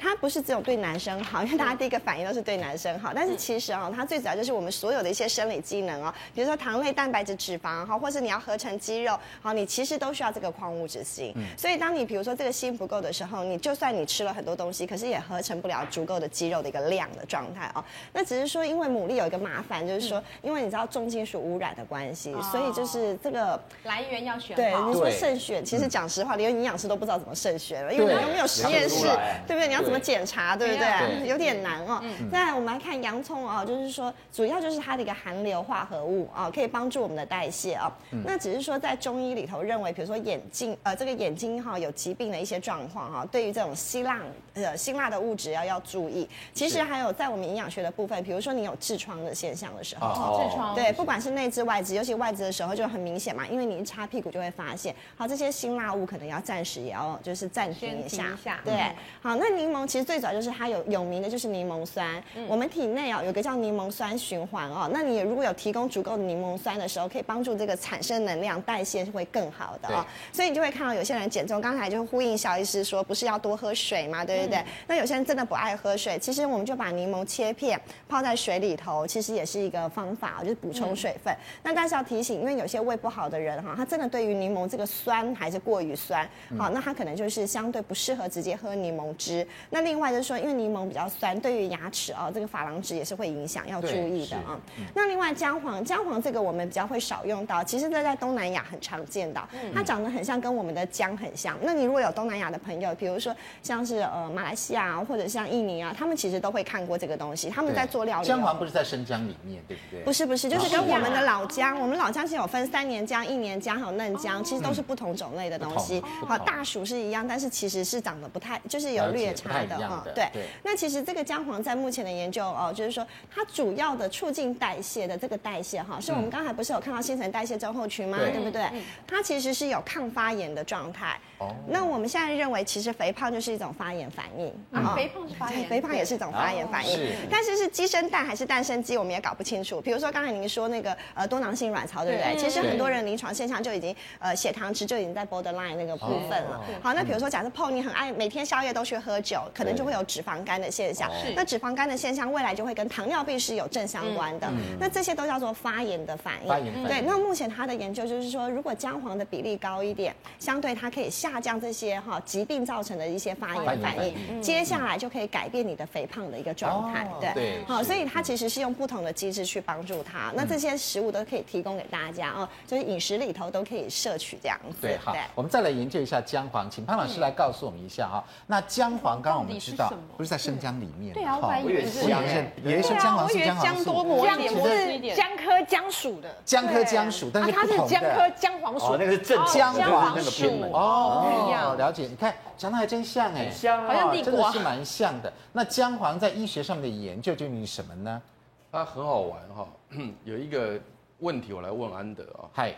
[0.00, 11.34] 它不是只有对男生好， 因为大家第一个反应都是对男生好，但是其实啊，它最主要就是我们所有的一些生理机能哦，比如说糖类、蛋白质、脂肪哈，或是你要合成肌肉，好，你其实都需要这个矿物质锌。
[11.56, 17.84] 所以当你比如说这个锌不够的时候，你就算你吃了很多东西，可是也合成不了足够的肌肉的一个量的状态哦。
[18.12, 24.62] 那只是说，因为牡蛎有一个麻烦，就是说，因为你知道重金属污染的关系，所以就是这个来源要选好。
[24.62, 29.06] 对，你说慎选，其实讲实话，连营养师都不知道怎么慎选了，因为你又没有实验室，
[29.46, 29.68] 对不对？
[29.68, 30.70] 你要怎么检查，对？
[30.70, 31.26] 不对？
[31.28, 32.00] 有点难哦。
[32.30, 37.90] 那，我们来看洋葱哦，就是说，主要就是它的一个含硫化合物啊，可以帮助我们的代谢啊。
[38.24, 44.20] 那只是说，在中医里头认为，比如说眼睛呃，这个眼睛哈有疾病的一些状况哈，对于这种辛辣
[44.54, 46.28] 呃辛辣的物质要要注意。
[46.54, 58.38] 其实还有在我们营养学的部分，比如说你有痔疮的现象的时候，痔疮对，不管是内痔外痔，尤其外痔的时候就很明显嘛，因为你一擦屁股就会发现，好，这些辛辣物可能要暂时也要就是暂停一下。
[58.64, 60.50] 对，好，那柠檬其实最早就是。
[60.60, 74.22] 它有有名的就是柠檬酸，嗯、我们体内啊有个叫柠檬酸循环哦，那你如果有提供足够的柠檬酸的时候，可以帮助这个产生能量代谢是会更好的哦，所以你就会看到有些人减重，刚才就呼应萧医师说，不是要多喝水吗？
[74.24, 74.58] 对不对？
[74.58, 81.32] 嗯、那有些人真的不爱喝水，其实我们就把柠檬切片泡在水里头，其实也是一个方法，就是补充水分。
[81.32, 89.46] 嗯、那但是要提醒，因为有些胃不好的人哈，他真的对于柠檬这个酸还是过于酸，好，那他可能就是相对不适合直接喝柠檬汁。
[89.70, 94.58] 那另外就是说，因为柠檬比较酸，对于牙齿啊，这个珐琅质也是会影响，要注意的啊。
[94.94, 99.40] 那另外姜黄，姜黄这个我们比较会少用到，其实这在东南亚很常见的，
[99.74, 101.56] 它长得很像，跟我们的姜很像。
[101.62, 108.26] 那你如果有东南亚的朋友，比如说像是呃马来西亚或者像印尼啊，他们其实都会看过这个东西，他们在做料理。
[108.26, 110.00] 姜黄不是在生姜里面，对不对？
[110.02, 116.02] 不是不是，就是跟我们的老姜，我们老姜是有分三年姜、一年姜还有嫩姜，其实都是不同种类的东西。
[116.26, 120.04] 好，大薯是一样，但是其实是长得不太，就是有略差的哈。
[120.14, 120.28] 对，
[120.64, 120.80] 那。
[120.80, 128.16] 其实这个姜黄在目前的研究哦，就是说它主要的促进代谢的这个代谢哈，是我们刚才不是有看到新陈代谢症候群吗？
[128.32, 128.62] 对不对？
[129.06, 131.18] 它其实是有抗发炎的状态。
[131.36, 131.54] 哦。
[131.68, 134.46] 那我们现在认为，其实肥胖就是一种发炎反应。
[134.72, 135.68] 啊，肥胖是发炎。
[135.68, 136.96] 肥胖也是一种发炎反应。
[136.96, 137.12] 是。
[137.30, 139.82] 但是是鸡生蛋还是蛋生鸡，我们也搞不清楚。
[139.82, 142.34] 比如说刚才您说那个呃多囊性卵巢，对不对？
[142.38, 146.64] 其实很多人临床现象就已经呃血糖值就已经在 borderline 那个部分了。
[146.82, 150.68] 好，那比如说假设碰你很爱每天宵夜都去喝酒，可能就会有脂肪肝的。
[150.70, 154.48] 现象，那脂肪肝的现象未来就会跟糖尿病是有正相关的。
[154.78, 156.48] 那这些都叫做发炎的反应。
[156.86, 167.06] 对，那目前他的研究就是说，如果姜黄的比例高一点，相对它可以下降这些哈疾病造成的一些发炎反应，接下来就可以改变你的肥胖的一个状态。
[167.34, 170.32] 对，好，所以它其实是用不同的机制去帮助它。
[170.36, 174.76] 那这些食物都可以提供给大家哦，就是饮食里头都可以摄取这样子。
[174.82, 178.24] 对，好，我们再来研究一下姜黄，请潘老师来告诉我们一下哈。
[178.46, 192.06] 那姜黄，刚刚我们知道不是在生姜里面，对啊，我以为是，有一些姜黄是姜黄素，姜是姜科姜属的，姜科姜属，但是它是姜科姜黄属，那个是正姜黄那个偏门哦，了解。
[192.06, 195.32] 你看讲的还真像哎，像好像地瓜，真的是蛮像的。
[195.52, 198.22] 那姜黄在医学上面的研究究竟是什么呢？
[198.70, 199.66] 它很好玩哈，
[200.24, 200.78] 有一个
[201.18, 202.74] 问题我来问安德啊，嗨，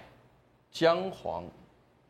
[0.70, 1.44] 姜黄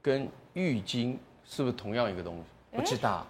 [0.00, 2.42] 跟郁金是不是同样一个东西？
[2.76, 3.26] 不知道。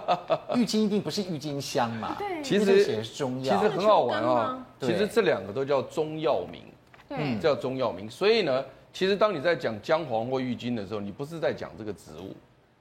[0.56, 2.16] 郁金一定不是郁金香嘛？
[2.18, 4.66] 对，其实写是中药，其实很好玩啊。
[4.80, 6.62] 其实这两个都叫中药名，
[7.08, 8.10] 对，叫中药名。
[8.10, 12.34] 所以呢，其实当你在讲姜黄或郁金的时候，你不是在讲这个植物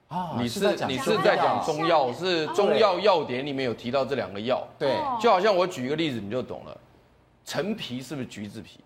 [0.08, 4.67] 啊，你是你是在讲中药，是中药药典里面有提到这两个药。
[4.80, 6.78] 对，就好像我举一个例子，你就懂了。
[7.45, 8.80] 陈皮是不是橘子皮？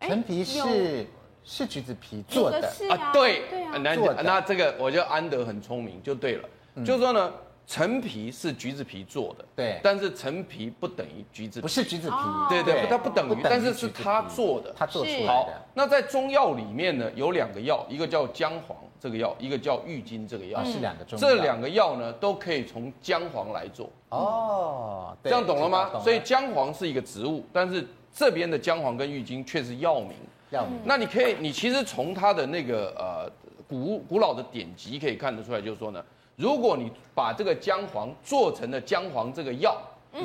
[0.00, 1.06] 陈皮是
[1.44, 3.12] 是橘子皮做的啊？
[3.12, 4.22] 对，对啊。
[4.22, 6.48] 那这个我就安德很聪明，就对了。
[6.84, 7.32] 就是说呢，
[7.66, 12.16] 陈皮是橘子皮做的，对，但是陈皮不等于橘子皮，不是橘子皮，
[12.48, 15.26] 对对，它不等于，但是是它做的，它做出来的。
[15.26, 21.28] 好，那在中药里面呢，有两个药，一个叫姜黄这个药，一个叫郁金这个药，是两个中药。
[21.28, 23.88] 这两个药呢，都可以从姜黄来做。
[24.08, 25.90] 哦，这样懂了吗？
[26.02, 30.12] 所以姜黄是一个植物，但是这边的姜黄跟郁金却是药名。
[30.50, 30.80] 药名。
[30.84, 33.30] 那你可以，你其实从它的那个呃
[33.68, 36.02] 古古老的典籍可以看得出来，就是说呢。
[36.40, 39.76] 如果你把这个姜黄做成了姜黄这个药，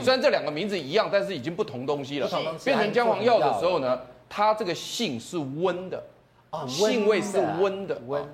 [0.02, 2.30] 虽然这两个名字一样，但是已经不同东西了。
[2.64, 4.00] 变成姜黄药的时候呢，
[4.30, 6.02] 它这个性是温的，
[6.68, 8.02] 性味是温的。
[8.08, 8.26] 温。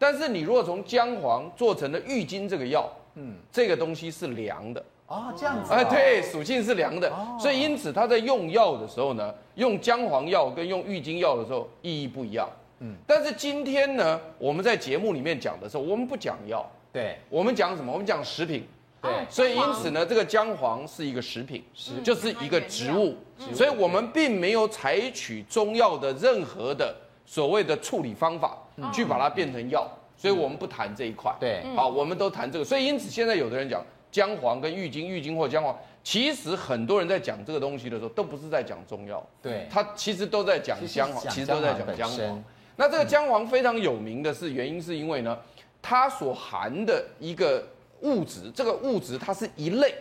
[0.00, 4.84] 但是你如果从姜黄做成了郁金这个药，嗯，这个东西是凉的。
[5.06, 5.72] 哦，这样子。
[5.72, 7.10] 哎，对，属性是凉的。
[7.38, 12.48] 所以因此它在用药的时候呢，用姜黄药跟用郁金药的时候意义不一样。
[12.80, 12.94] 嗯。
[13.06, 16.68] 但是今天呢，我们在节目里面讲的时候，我们不讲药。
[16.92, 17.92] 对，我们讲什么？
[17.92, 18.66] 我们讲食品。
[19.00, 23.16] 对，所以因此呢，这个姜黄是一个食品，是就是一个植物。
[23.54, 26.92] 所以我们并没有采取中药的任何的
[27.24, 28.58] 所谓的处理方法
[28.92, 31.32] 去把它变成药，所以我们不谈这一块。
[31.38, 32.64] 对，好，我们都谈这个。
[32.64, 39.24] 所以因此，现在有的人讲姜黄跟郁金、郁金或姜黄，其实很多人在讲这个东西的时候，都不是在讲中药。
[39.40, 42.42] 对，他其实都在讲姜黄，其实都在讲姜黄。
[42.74, 45.38] 那这个姜黄非常有名的是原因，是因为呢。
[45.80, 47.66] 它所含的一个
[48.00, 49.94] 物质，这个物质它是一类，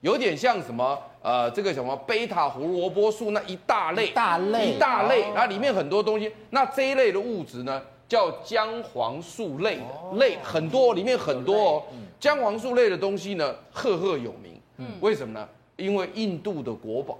[0.00, 6.32] 有点像什么呃，这个什么贝塔胡萝卜素那一大类，大类一大类，然后里面很多东西。
[6.50, 11.82] 那这一类的物质呢，叫姜黄素类的类，很多里面很多哦。
[12.18, 14.60] 姜黄素类的东西呢，赫赫有名。
[14.78, 15.48] 嗯，为什么呢？
[15.76, 17.18] 因为印度的国宝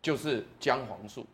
[0.00, 1.26] 就是姜黄素，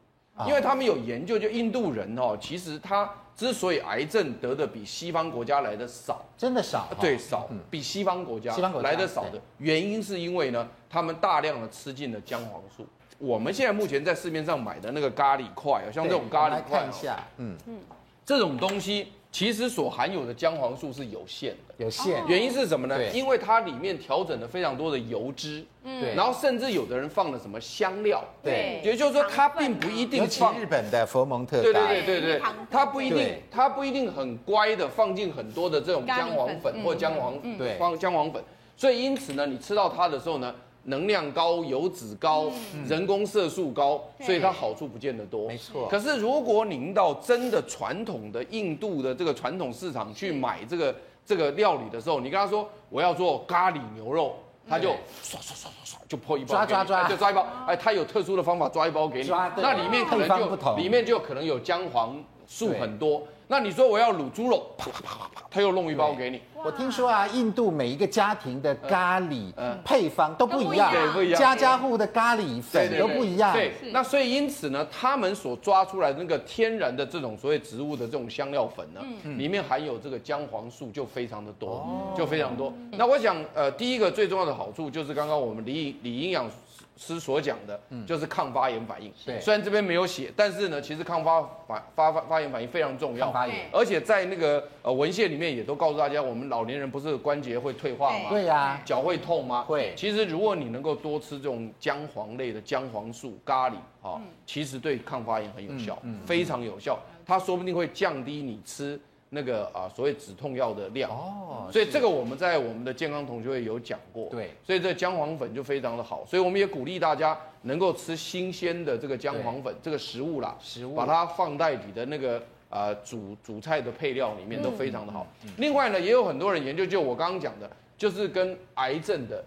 [0.47, 3.09] 因为他们有研究，就印度人哦，其实他。
[3.37, 12.87] 之所以癌症得的比西方国家来的少，真的少，对，少，比西方国家来的少的原因是因为呢，他们大量的吃进了姜黄素。
[13.19, 17.79] 我们现在目前在市面上买的那个咖喱块，像这种咖喱块，看一下，嗯嗯，
[18.25, 19.13] 这种东西。
[19.37, 22.27] 其实所含有的姜黄素是有限的，有限。
[22.27, 22.99] 原因是什么呢？
[23.13, 26.15] 因为它里面调整了非常多的油脂，对。
[26.15, 28.81] 然后甚至有的人放了什么香料，对。
[28.83, 38.43] 也就是说，它并不一定放日本的佛蒙特，对对对对对，它不一定，它不一定很乖的放进很多的这种姜黄粉或姜黄，对，放姜黄粉。
[38.75, 40.55] 所以因此呢，你吃到它的时候呢。
[40.87, 45.47] 能量高，油脂高，嗯、人工色素高，所以它好处不见得多。
[45.49, 45.87] 没错。
[45.89, 50.95] 可是如果您到真的传统的印度的这个传统市场去买这个
[51.25, 54.35] 这个料理的时候，你跟他说我要做咖喱牛肉，
[54.69, 54.91] 他就
[55.23, 57.09] 刷刷刷刷刷就破一包，抓抓抓。
[57.09, 57.47] 就抓一包。
[57.67, 63.23] 哎，他有特殊的方法抓一包给你，那里面可能就里面就可能有姜黄素很多。
[63.49, 66.41] 那你说我要卤猪肉，啪啪啪啪啪，他又弄一包给你。
[66.65, 69.53] 我听说啊，印度每一个家庭的咖喱
[69.85, 71.41] 配方都不一样，对，不一样。
[71.41, 73.53] 家家户的咖喱粉都不一样。
[73.53, 79.01] 对，那所以因此呢，他们所抓出来的那个天然的这种所谓植物的这种香料粉呢，
[79.39, 82.73] 里面含有这个姜黄素就非常的多，就非常多。
[82.91, 86.51] 那我想，呃，第一个最重要的好处就是刚刚我们李李营养
[86.97, 89.13] 师所讲的，就是抗发炎反应。
[89.25, 93.31] 对，虽然这边没有写，但是呢，其实抗发反发发发炎反应非常重要。
[93.31, 98.31] 发炎，而且在那个呃文献里面也都告诉大家，我们老年人不是关节会退化吗？
[98.31, 98.81] 对呀。
[98.85, 99.63] 脚会痛吗？
[99.63, 99.93] 会。
[99.97, 106.99] 其实如果你能够多吃这种姜黄类的姜黄素咖喱，哈，其实对抗发炎很有效，非常有效。
[107.27, 108.99] 它说不定会降低你吃。
[109.37, 125.27] 那个啊，所谓止痛药的量哦，所以这个我们在我们的健康同学会有讲过，对，所以这姜黄粉就非常的好，所以我们也鼓励大家能够吃新鲜的这个姜黄粉这个食物啦，食物把它放在你的那个啊煮煮菜的配料里面都非常的好。
[125.59, 129.45] 另外呢，也有很多人研究，就我刚刚讲的，就是跟癌症的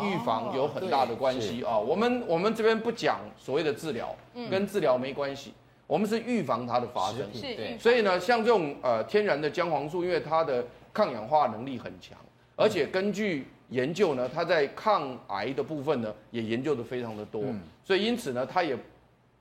[0.00, 1.78] 预防有很大的关系啊。
[1.78, 4.14] 我们我们这边不讲所谓的治疗，
[4.50, 5.54] 跟治疗没关系。
[5.92, 12.16] 我们是预防它的发生，对，所以呢，像这种呃天然的姜黄素，因为它的抗氧化能力很强，
[12.56, 17.44] 而且根据研究呢，它在抗癌的部分呢也研究的非常的多，
[17.84, 18.74] 所以因此呢，它也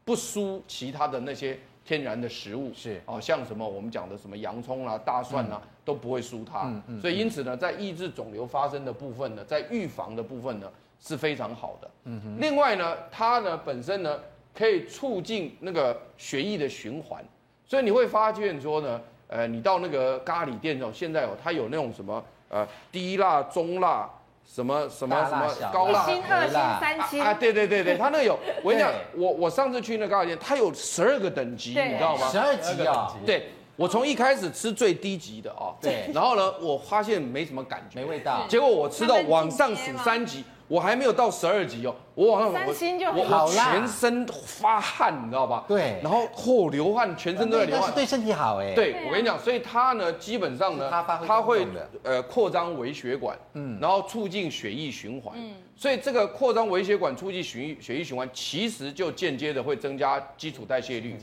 [0.04, 3.02] 不输其他的那些天然的食物，是。
[3.06, 11.90] 啊，像什么我们讲的什么洋葱啦、大蒜啦，都不会输它，所以因此呢，在抑制肿瘤发生的部分呢，在预防的部分呢是非常好的。
[12.04, 14.20] 嗯哼，另外呢，它呢本身呢。
[14.54, 17.24] 可以促进那个血液的循环，
[17.66, 24.10] 所以你会发现说呢，呃，你到那个咖喱店哦，现在哦，它有那种什么呃低辣、中辣，
[24.46, 27.22] 什么什么什么高辣、一星、二星、三星。
[27.22, 32.28] 啊，对对对对，它那个有， 我跟你讲，我我上次去那咖喱店，它有十二个等级，你知道吗？
[32.30, 33.50] 十二级啊，对。
[33.78, 45.66] 我从一开始吃最低级的啊，对，然后呢，我发现没什么感觉，没味道，结果我吃到往上数三级，我还没有到十二级哦，我往上三星就我我全身发汗，你知道吧？
[45.68, 48.74] 对，然后后流汗，全身都在流汗，对身体好哎。
[48.74, 50.90] 对，我跟你讲，所以它呢，基本上呢，
[51.28, 51.68] 它会
[52.04, 61.18] 呃扩张微血管，嗯，然后促进血液循环，嗯，所以这个扩张微血管促进血液血液循环，其实就间接的会增加基础代谢率，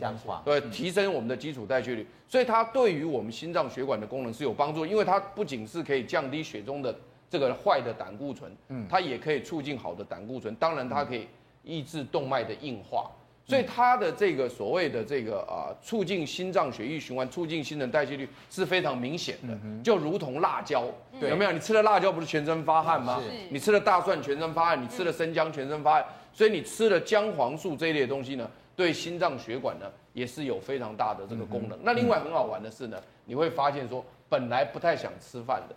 [0.45, 6.95] 对，提升我们的基础代谢率，所以它对于我们心脏血管的功能是有帮助，因为它不仅是可以降低血中的。
[7.31, 11.29] 这个坏的胆固醇，嗯，它也可以促进好的胆固醇，当然它可以
[11.63, 13.11] 抑制动脉的硬化，
[13.47, 20.85] 所以它的这个所谓的这个啊，促进心脏血液循环、促进新陈代谢率是非常明显的，就如同辣椒，
[21.21, 21.53] 有没有？
[21.53, 23.21] 你吃了辣椒不是全身发汗吗？
[23.51, 31.79] 你吃了大蒜全身发汗，你吃了生姜全身发汗，所以你吃了姜黄素这一类的东西呢，对心脏血管呢也是有非常大的这个功能。
[31.83, 35.75] 那另外很好玩的是呢，你会发现说本来不太想吃饭的。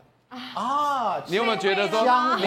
[0.55, 2.05] 啊，你有没有觉得说，
[2.37, 2.45] 你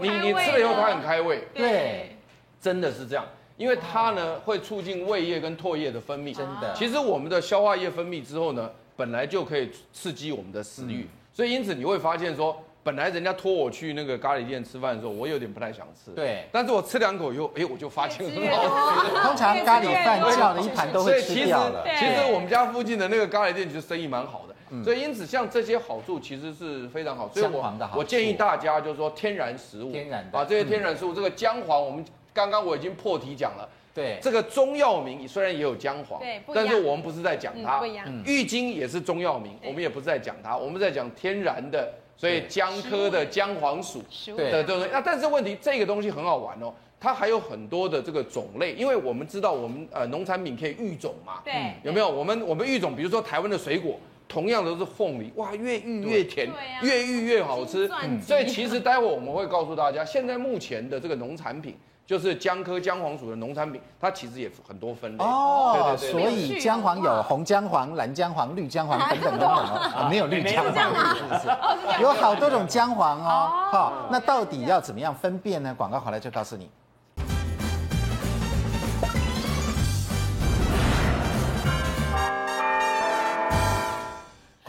[0.00, 1.46] 你你你吃了以后它很开胃？
[1.54, 2.16] 对，
[2.60, 3.24] 真的是这样，
[3.56, 6.34] 因为它呢会促进胃液跟唾液的分泌。
[6.34, 16.10] 真的，其实我们的消化液分泌之后呢，本来就可以刺激我们的食欲，所以因此你会发现说，本来人家托我去那个咖喱店吃饭的时候，我有点不太想吃。
[16.10, 19.10] 对，但是我吃两口以后，哎，我就发现很好吃。
[19.28, 21.86] 通常 咖喱饭叫的一盘都会吃掉了。
[21.96, 24.54] 其实我们家附近的那个咖喱店其实生意蛮好的。
[24.82, 27.28] 所以因此，像这些好处其实是非常好。
[27.28, 32.02] 所以我我建议大家就是说，天然食物，天然的把这些天然食物，这个姜黄，我们
[32.32, 33.68] 刚刚我已经破题讲了。
[33.94, 36.18] 对，这个中药名虽然也有姜黄，
[36.54, 37.78] 但是我们不是在讲它。
[37.78, 38.06] 不一样。
[38.24, 43.98] 郁金也是中药名，我们也不是在讲它，我们在讲天然的，所以姜科的姜黄属
[44.34, 44.88] 的这种。
[44.90, 51.42] 那但是问题，这个东西很好玩哦，它还有很多的这个种类，因为我们知道我们呃农产品可以育种嘛。
[51.44, 51.52] 对。
[51.82, 52.08] 有没有？
[52.08, 54.00] 我们我们育种，比如说台湾的水果。
[54.32, 57.86] 同样都是凤梨，哇，越育越甜，越育越好吃。
[58.22, 61.76] 所以其实待会我们会告诉大家，现在目前的这个农产品，
[62.06, 65.22] 就是姜科姜黄属的农产品，它其实也很多分类。
[65.22, 72.02] 哦，所以姜黄有红姜黄、蓝姜黄、绿姜黄等等等等哦，没有绿姜黄，是不是？
[72.02, 73.68] 有好多种姜黄哦。
[73.70, 75.74] 好，那到底要怎么样分辨呢？
[75.76, 76.70] 广告回来就告诉你。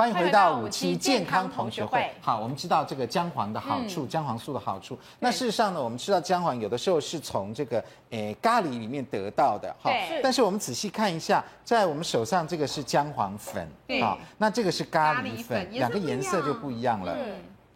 [0.04, 2.12] 欢迎回到五期健康同学会。
[2.20, 5.00] 好，我们知道这个姜黄的好处，姜黄素的好处。
[5.18, 9.74] 那事实上呢，我们知道姜黄有的时候是从这个诶咖喱里面得到的。
[9.82, 9.90] 哈，
[10.22, 13.66] 但是我们仔细看一下，在我们手上这个是姜黄粉，
[14.02, 17.16] 好，那这个是咖喱粉，两个颜色就不一样了。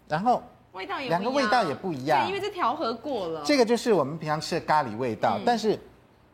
[0.09, 3.41] 然后味道也两个味道也不一样，因为这调和过了。
[3.45, 5.79] 这个就是我们平常吃的咖喱味道，但是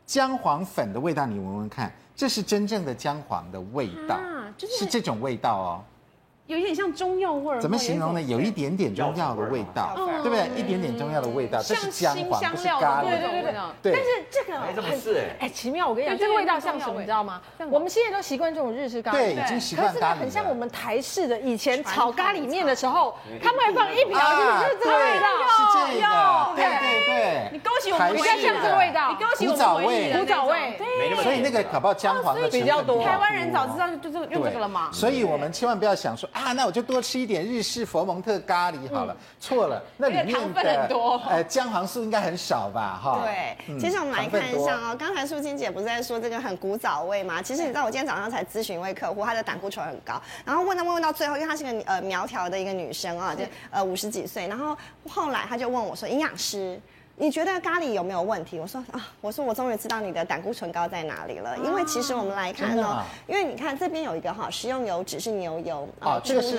[0.07, 1.93] 姜黄粉的味道，你闻闻看。
[2.15, 4.19] 这是真正的姜黄的味道，
[4.59, 5.83] 是这种味道哦，
[6.47, 7.61] 有一点像中药味儿。
[7.61, 8.21] 怎么形容呢？
[8.21, 10.49] 有一点点中药的味道，对不对？
[10.57, 13.09] 一点点中药的味道，这是姜黄，不是咖喱。
[13.09, 13.93] 对对对对。
[13.93, 15.87] 但是这个没这么是哎，奇妙！
[15.87, 16.99] 我跟你讲，这个味道像什么？
[16.99, 17.41] 你知道吗？
[17.69, 20.15] 我们现在都习惯这种日式咖喱，对，已经习惯咖喱。
[20.15, 27.49] 可是很像我们台式的以前炒咖喱面的时候，他们会放一瓢，就是这个味道，是这个，对对对。
[27.53, 30.77] 你勾起我们比较像这个味道，你勾起我们回忆的古早味，
[31.23, 33.01] 所以那个搞不好姜黄的比较多。
[33.05, 34.89] 台湾人早知道就是用这个了嘛。
[34.91, 39.15] 所以我们千万不要想说啊，那我就多吃一点日式佛蒙特咖喱好了。
[39.39, 40.87] 错了，那里面的
[41.29, 42.99] 呃姜黄素应该很少吧？
[43.01, 43.21] 哈。
[43.23, 44.95] 对，其实我们来看一下哦。
[44.97, 47.41] 刚才素清姐不是在说这个很古早味吗？
[47.41, 54.75] 其实你知道，我今天早上才咨询一位客户，她的胆固醇很高，然后问他问问到最后，因为她是个呃苗条的一个女生啊，就呃五十几岁，然后
[55.07, 56.79] 后来她就问我说，营养师。
[57.15, 58.59] 你觉得咖喱有没有问题？
[58.59, 61.57] 我说啊，我说我终于知道你的胆固醇高在哪里了。
[61.59, 66.57] 因为其实我们来看呢，因为你看这边有一个哈，食用油脂是牛油啊，这个是。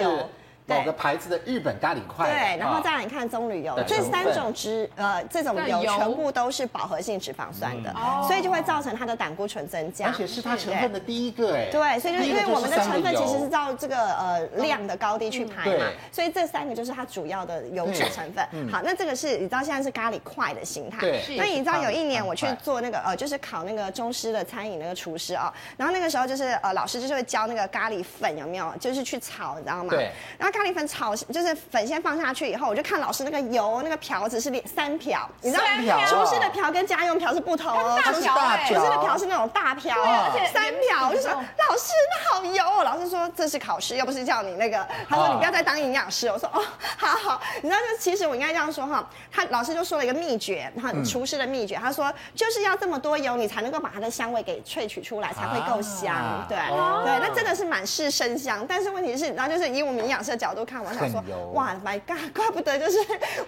[0.67, 7.95] 某个牌子的日本咖喱块，对，然后再来你看棕榈油，这三种脂呃这种油全部都是饱和性脂肪酸的，
[8.27, 18.43] 所以就会造成它的胆固醇增加，而且是它成分的第一个哎，对，所以就是因为我们的成分其实是照这个呃量的高低去排嘛，所以这三个就是它主要的油脂成分。
[18.73, 29.91] 好，那这个是你知道现在是咖喱块的形态，对，那你知道有一年我去做那个呃就是考那个中师的餐饮那个厨师啊，然后那个时候就是呃老师就是会教那个咖喱粉有没有，就是去炒，你知道吗？
[29.91, 30.54] 对，然后。
[30.55, 35.65] 咖喱粉炒就是粉先放下去以后，我就看老师那个油那个瓢子是三瓢，你知道
[36.07, 38.01] 厨师的瓢跟家用瓢是不同哦。
[38.05, 41.09] 大瓢，厨师的瓢是那种大瓢，而且三瓢。
[41.09, 42.85] 我就说老师那好油哦。
[42.85, 44.87] 老师说这是考试，又不是叫你那个。
[45.09, 46.29] 他说你不要再当营养师。
[46.29, 46.63] 我说哦，
[46.97, 47.41] 好好。
[47.61, 56.15] 你知道就其实我应该这样说哈，他老师就说了一个秘诀，哈，厨师的秘诀，他说就是要这么多油，你才能够把它的香味给萃取出来，才会够香。
[56.49, 56.57] 对，
[57.05, 58.65] 对，那真的是满是生香。
[58.69, 61.25] 但是问题是，然后就是以我们营养师的角度看，我想说，
[61.55, 62.99] 哇，My God，怪不得就是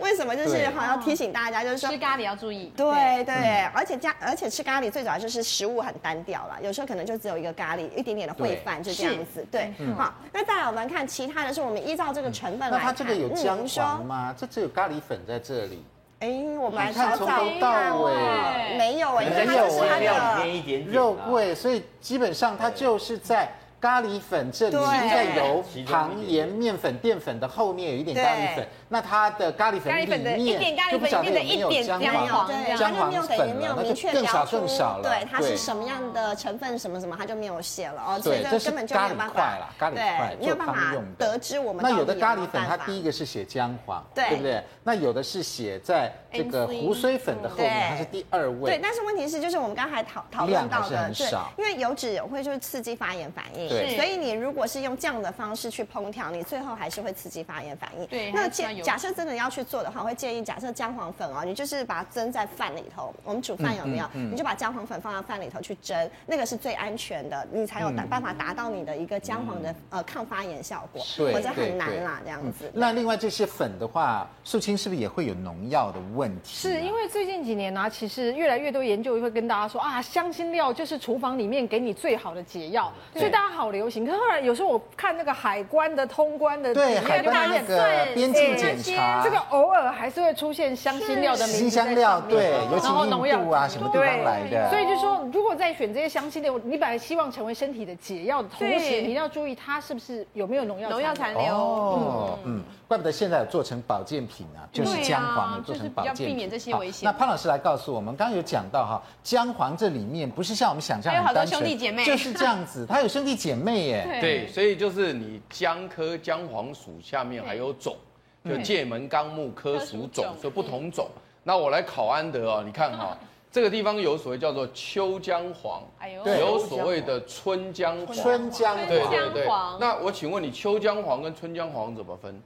[0.00, 2.72] 为什么就是好要提醒大家，就是说吃咖喱要注意。
[2.74, 9.46] 对对，而且加而且吃咖喱最主要就是食物很单调了，有时候可能就只有一个咖喱，一点点的烩饭就这样子。
[9.50, 14.34] 对，好，那再来我们看其他的是我们依照这个成分来看，那它这个有姜黄吗？
[14.34, 15.84] 这只有咖喱粉在这里。
[16.20, 16.28] 哎，
[16.58, 23.52] 我们来找找看，没有哎，没有哎，肉桂，所以基本上它就是在。
[23.78, 35.02] 咖喱粉这里应该有糖、盐、面粉、淀粉的后面有一点咖喱粉，那它的咖喱粉里面就不晓得有没有姜黄，姜黄粉了，那就更少更少了。
[35.02, 38.20] 对，它是什么样的成分什么什么，它就没有写了哦。
[38.22, 41.82] 对，这是根本就没有办法，咖喱块没有办法得知我们。
[41.82, 44.62] 那有的咖喱粉它第一个是写姜黄，对不对？
[44.82, 48.70] 那有的是写在这个胡荽粉的后面，它是第二位。
[48.70, 53.68] 对，但是问题是就是我们刚才讨讨论到的，对，因为油脂会就是刺激发炎反应。
[53.96, 58.06] 所以你如果是用这样的方式去烹调，你最后还是会刺激发炎反应。
[58.06, 63.14] 对，那假假设真的要去做的话，我会建议假设姜黄粉哦，你就是把它蒸在饭里头。
[63.24, 64.06] 我们煮饭有没有？
[64.12, 71.02] 你就把姜黄粉放到饭里头去蒸，那个是最安全的，你才有办法达到你的一个姜黄的呃抗发炎效果。
[71.16, 72.70] 对，或者很难啦这样子。
[72.74, 76.50] 那另外这些粉的话，素清是不是也会有农药的问题？
[76.68, 84.04] 是因为最近几年呢，其实越来越多研究会跟大家说啊，香辛料就是厨房里面给你最好的解药，所以大家好流行。
[84.04, 91.58] 可是后来有时候我看那个海关的通关的，对海关那个边境检查，这个偶尔还是会出现香辛料的名字。
[91.58, 94.68] 辛香料对，尤其印度啊什么地方来的。
[94.70, 101.54] 所以就说，如果在选这些香辛料，你本来希望成为身体的解药的同时，你要注意它是不是有没有农药农药残留。
[101.54, 107.04] 哦，嗯，怪不得现在有做成保健品啊，就是姜黄有做成保健品，避免这些危险。
[107.04, 111.60] 那潘老师来告诉我们，刚刚有讲到哈，姜黄这里面不是像我们想象很单纯，
[112.04, 114.18] 就是这样子，它有兄弟姐妹耶。
[114.20, 117.96] 对，所以就是你姜科姜黄属下面还有种，
[118.44, 121.08] 就界门纲目科属种，所以不同种。
[121.42, 123.16] 那我来考安德哦，你看哈，
[123.52, 125.82] 这个地方有所谓叫做秋姜黄，
[126.24, 129.46] 有所谓的春姜黄，春姜对对对。
[129.78, 132.42] 那我请问你，秋姜黄跟春姜黄怎么分？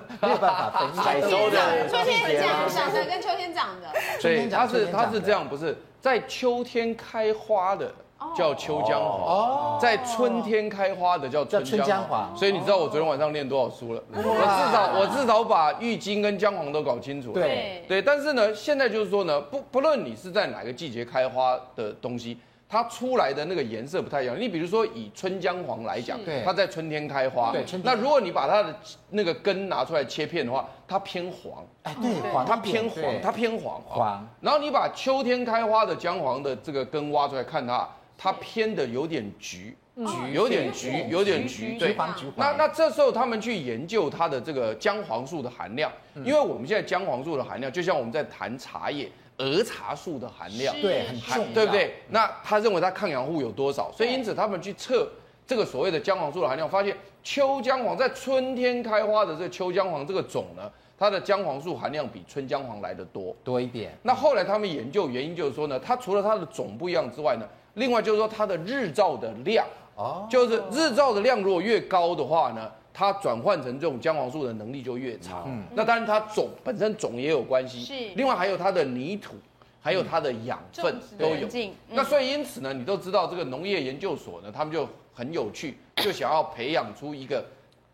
[0.20, 3.88] 没有办法分，采收的春天长的跟秋天长的，
[4.20, 7.92] 所以它是它是这样，不是在秋天开花的。
[8.36, 14.02] 叫秋姜黄，在春天开花的叫春江黄，所以你知道我昨天晚上练多少书了？
[14.14, 17.34] 我至少我至少把郁金跟姜黄都搞清楚了。
[17.34, 17.84] 对。
[17.88, 22.38] 对，但是呢，现在就是说呢，不不论你是在哪个季节开花的东西，
[22.72, 24.34] 它出来的那个颜色不太一样。
[24.40, 28.74] 你比如说以春姜黄来讲，它在春天开花，对那如果你把它的
[29.10, 31.62] 那个根拿出来切片的话，它偏黄。
[31.82, 32.10] 哎，对，
[32.46, 34.26] 它偏黄，它偏黄黄。
[34.40, 37.86] 然后你把秋天开花的姜黄的这个根挖出来看它。
[38.16, 41.96] 它偏的有点橘，橘有点橘，有点橘，对。
[42.36, 45.90] 那那这时候他们去研究它的这个姜黄素的含量，
[46.24, 49.10] 因为我们现在姜黄素的含量，就像我们在谈茶叶
[49.42, 51.94] 儿茶素的含量，对，很重，对不对？
[52.08, 53.90] 那他认为它抗氧化有多少？
[53.92, 55.08] 所以因此他们去测
[55.46, 63.96] 这个所谓的姜黄素的含量，发现秋姜黄在春天开花的这个秋姜黄这个种呢，它的姜黄素含量比春姜黄来的多多一点。
[64.02, 67.46] 那后来他们研究原因就是说呢，它除了它的种不一样之外呢。
[67.74, 69.66] 另外就是说，它的日照的量，
[69.96, 75.44] 哦，就是日照的量如果越高的话呢，它转换成这种姜黄素的能力就越差。
[75.46, 78.14] 嗯，那当然它种本身种也有关系，是。
[78.14, 79.34] 另外还有它的泥土，
[79.80, 81.48] 还有它的养分都有。
[81.88, 87.44] 那所以因此呢，你都知道这个农业研究所呢，他们就很有趣，就想要培养出一个，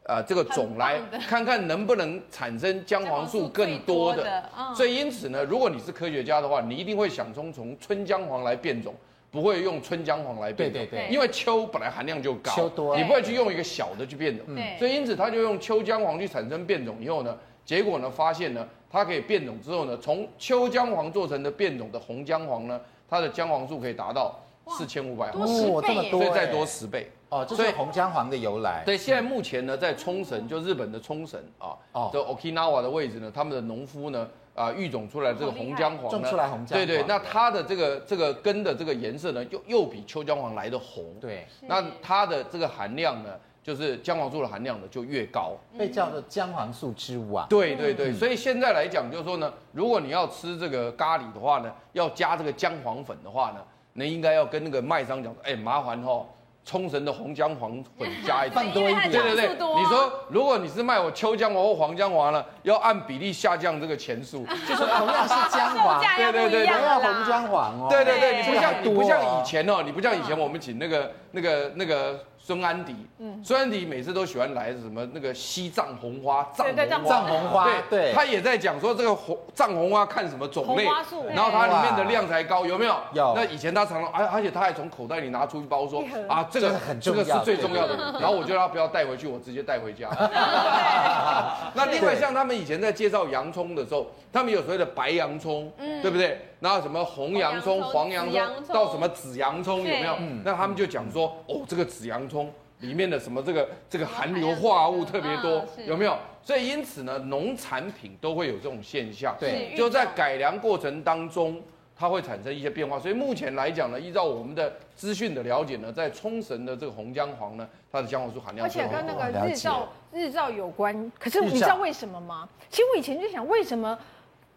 [0.04, 4.42] 呃，这个种来 看看能不能产生姜黄素更多的。
[4.74, 8.94] 所以因此呢，如果你是科学家的话，你一定会想从从春姜黄来变种。
[9.30, 14.46] 不会用春姜黄来变种，对对对，因为秋本来含量就高，秋多，你不会去用一个小的去变种，
[14.78, 28.82] 所以因此他就用秋姜黄去产生变种以后呢，结果呢发现呢，它可以变种之后呢，从秋姜黄做成的变种的红姜黄呢，它的姜黄素可以达到四千五百毫升，哦，这么多，所以再多十倍哦，这是红姜黄的由来。
[28.84, 34.28] 对，现在目前呢，在冲绳，就日本的冲绳啊，哦，这 Okinawa 的位置呢，他们的农夫呢。
[34.58, 43.30] 啊，育种出来这个红姜黄呢，种出来红姜黄，对对，那它的这个这个根的这个颜色呢，又又比秋姜黄来的红，对，那它的这个含量呢，
[43.62, 47.46] 就是姜黄素的含量呢就越高，被叫做姜黄素之王。
[47.46, 56.26] 对对对，所以现在来讲就是说呢，如果你要吃这个咖喱的话呢，要加这个姜黄粉的话呢，那应该要跟那个卖商讲，哎，麻烦哦。
[56.68, 59.10] 冲绳的红姜黄粉加一点，放多一点。
[59.10, 67.86] 对对对，你说如果你是卖我秋姜黄或黄姜黄呢，要按比例下降这个钱数， 就是同样是姜黄， 对对对，同样红姜黄哦。
[67.88, 72.20] 对对对，你不像你不像以前哦，你不像以前我们请那个那个那个。
[72.48, 80.86] 孙安迪，嗯，孙安迪每次都喜欢来什么那个西藏红花，藏红花，藏红花，对对，他也在讲说这个红藏红花看什么种类，
[81.34, 82.96] 然后它里面的量才高，有没有？
[83.12, 83.34] 有。
[83.36, 90.08] 那以前他常常，而而且他还从口袋里拿出一包说，啊，这个很这个是最重要的，然后我就让他不要带回去，我直接带回家。
[91.76, 96.40] 那另外像他们以前在介绍洋葱的时候，他们有所谓的白洋葱，嗯，对不对？
[96.60, 100.16] 然后什么红洋葱、黄洋葱到什么紫洋葱有没有？
[100.44, 102.52] 那他们就讲说，哦，这个紫洋葱。
[102.80, 106.16] 里面的什么这个这个含硫化物特别多，有没有？
[106.44, 109.34] 所以因此呢，农产品都会有这种现象。
[109.36, 111.60] 对，就在改良过程当中，
[111.96, 112.96] 它会产生一些变化。
[112.96, 121.10] 所以目前来讲呢，依照我们的资讯的了解呢，在冲绳的这个红姜黄呢，它的姜黄素含量而且跟那个日照日照有关。
[121.18, 122.48] 可是你知道为什么吗？
[122.70, 123.98] 其实我以前就想，为什么？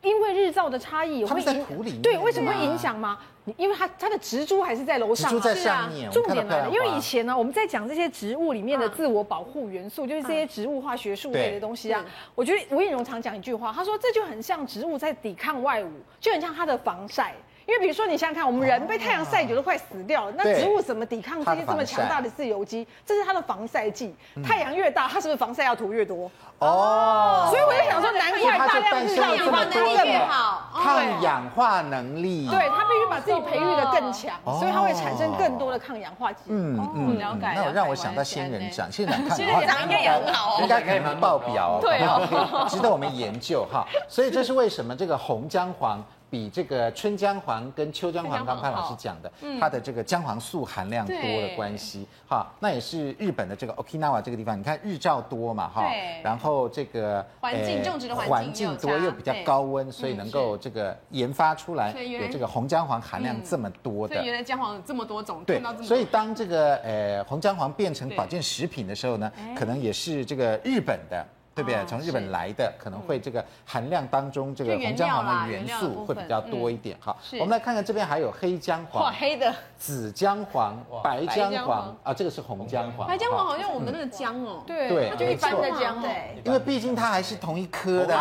[0.02, 3.20] 因为日照的差异会影对，为什么会影响吗？
[3.58, 6.10] 因为它它的植株还是在楼上，植株在上面。
[6.12, 12.06] 重点来了，因为以前呢，我们在讲这些植物里面的自我保护元素，就是这些植物化学树类的东西啊。
[12.36, 15.89] 我觉得吴彦荣常讲一句话，他说这就很像植物在抵抗外物，
[16.20, 17.34] 就很像它的防晒。
[17.72, 22.86] 因为比如说，你想想看，我们人被太阳晒久都快死掉了，那植物怎么抵抗这些这么强大的自由基？
[23.05, 24.13] 这是它的防晒剂。
[24.43, 26.30] 太阳越大，它是不是防晒要涂越多？
[26.59, 32.49] 哦，所以我就想说，难怪大量日照养分能越好，抗氧化能力。
[32.49, 36.41] 对，它必须把自己培育的更强，所以它会产生更多的抗氧化剂。
[36.47, 37.53] 嗯嗯，了解。
[37.55, 43.88] 那我让我想到仙人掌，仙人掌应该也很好哦，应该可以爆表，对哦， 值得我们研究哈。
[44.09, 46.03] 所以这是为什么这个红姜黄。
[46.32, 49.30] 比这个春姜黄跟秋姜黄，刚潘老师讲的，
[49.60, 55.84] 它的这个姜黄素含量多的关系，哈，那也是日本的这个 Okinawa 这个地方，你看日照多嘛，哈，
[56.24, 64.24] 然后这个环境种植的环境多又比较高温，所以能够这个研发出来有这个红姜黄含量这么多的。
[64.24, 71.28] 原来姜黄有这么多种，对，所以当这个呃红姜黄变成保健食品的时候呢，可能也是这个日本的。
[71.64, 71.86] 对不对？
[71.88, 76.97] 从日本来的可能会这个含量当中，这个红姜黄的元素会比较多一点。
[76.99, 83.07] 哈，我们来看看这边还有黑姜黄、黑的紫姜黄、白姜黄啊，这个是红姜黄。
[83.07, 88.16] 白姜黄好像我们那个姜哦，对，它就一般的姜，对，因为毕竟它还是同一颗的，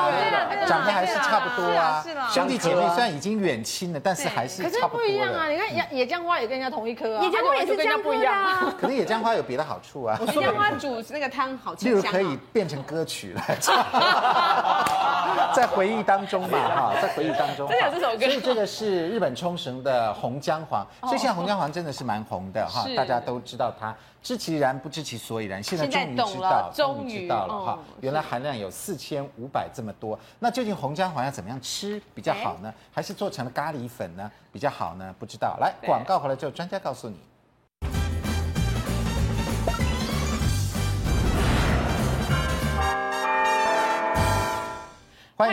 [0.66, 2.05] 长得还是差不多啊。
[2.30, 5.01] 兄弟姐妹虽然已经远亲了，但是还是差不多。
[5.01, 5.49] 可是不一样啊！
[5.49, 8.72] 你看野野姜花也跟人家同一颗啊，野姜花也是跟人家不一样。
[8.80, 10.18] 可能野姜花有别的好处啊。
[10.26, 13.74] 野姜花煮那个汤好吃，就可以变成歌曲来唱。
[15.55, 17.68] 在回忆当中嘛，哈，在回忆当中。
[17.68, 18.24] 真的有这首歌。
[18.24, 30.16] 所以这个是日本冲绳的红姜黄，所以现在红姜黄真的是蛮红的哈，大家都知道它，知其然不知其所以然，现在终于知道，终于知道了哈，原来含量有四千五百这么多。
[30.39, 32.72] 那究竟红姜黄要怎么样吃比较好呢？
[32.93, 35.12] 还是做成了咖喱粉呢比较好呢？
[35.18, 35.57] 不知道。
[35.61, 37.18] 来，广告回来之后，专家告诉你。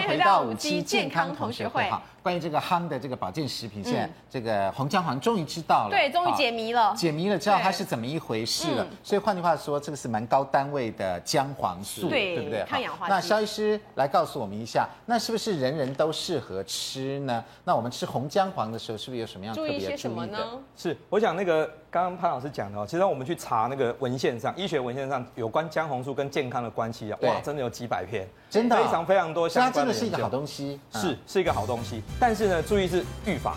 [0.07, 2.01] 回到五期健康同学会哈。
[2.23, 8.85] 关于这个夯的这个保健食品，现在这个红姜黄终于知道了，对，终于解谜了，解谜了，知道它是怎么一回事了。
[9.01, 12.65] 所以换句话说，这个是蛮高单位的姜黄素，对不对？
[12.67, 13.07] 抗氧化。
[13.07, 17.41] 那肖医师来告诉我们一下，那是不是人人都适合吃呢？
[17.63, 19.97] 那我们吃红姜黄的时候，是不是有什么样特别注意的？
[19.97, 20.37] 什么呢？
[20.75, 29.73] 是，我想那个刚刚潘老师讲的哦，其实我们去查那个文献上，医学文献上有关姜黄素跟健康的关系啊，哇，真的有几百篇，真的非常非常多相关的。
[29.73, 33.03] 它真的是一个好东西，是是一个好东西，但是呢，注意是。
[33.25, 33.55] 预防，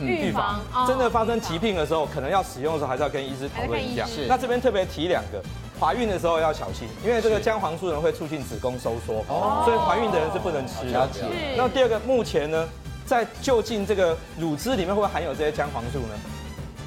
[0.00, 4.04] 预防，真的发生疾病的时候，可能要使用的时候，还是要跟医师讨论一下。
[4.06, 5.42] 是，那这边特别提两个，
[5.78, 9.24] 怀孕的时候要小心，因为这个姜黄素呢会促进子宫收缩，
[9.64, 11.08] 所以怀孕的人是不能吃的。
[11.56, 12.68] 那第二个，目前呢，
[13.04, 16.14] 在就近这个乳汁里面会不会含有这些姜黄素呢？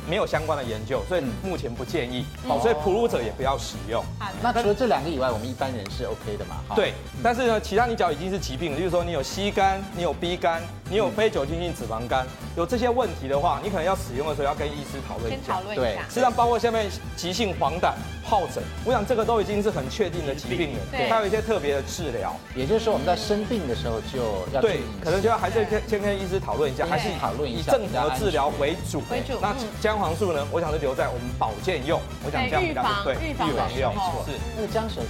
[0.10, 2.26] 没有相关的研究，所以目前不建议。
[2.48, 4.04] 好，所以哺乳者也不要使用。
[4.42, 6.58] 那除了这两个以外，我们一般人是 OK 的嘛？
[6.76, 10.62] 对，但是呢，其他你脚已经是疾病了，就是说你有膝肝，你有 B 肝。
[10.94, 12.24] 你有非酒精性脂肪肝，
[12.56, 15.60] 有这些问题的话，你可能要使用的时候要跟医师讨论一下。
[15.74, 16.86] 对，实际上包括下面
[17.16, 17.92] 急性黄疸、
[18.30, 20.80] 疱疹，我想这个都已经是很确定的疾病了。
[20.92, 22.36] 对，还有一些特别的治疗。
[22.56, 29.02] 也就是说，我们在生病的时候就要对，可能就要还是先先跟医师讨论一下，还是讨论一下以正常的治疗为主。
[29.10, 29.40] 为主。
[29.42, 30.48] 那姜黄素呢？
[30.52, 33.92] 我想是留在我们保健用，我想这样比较对，预防用。
[34.28, 34.38] 是。
[34.56, 35.10] 那个姜首先。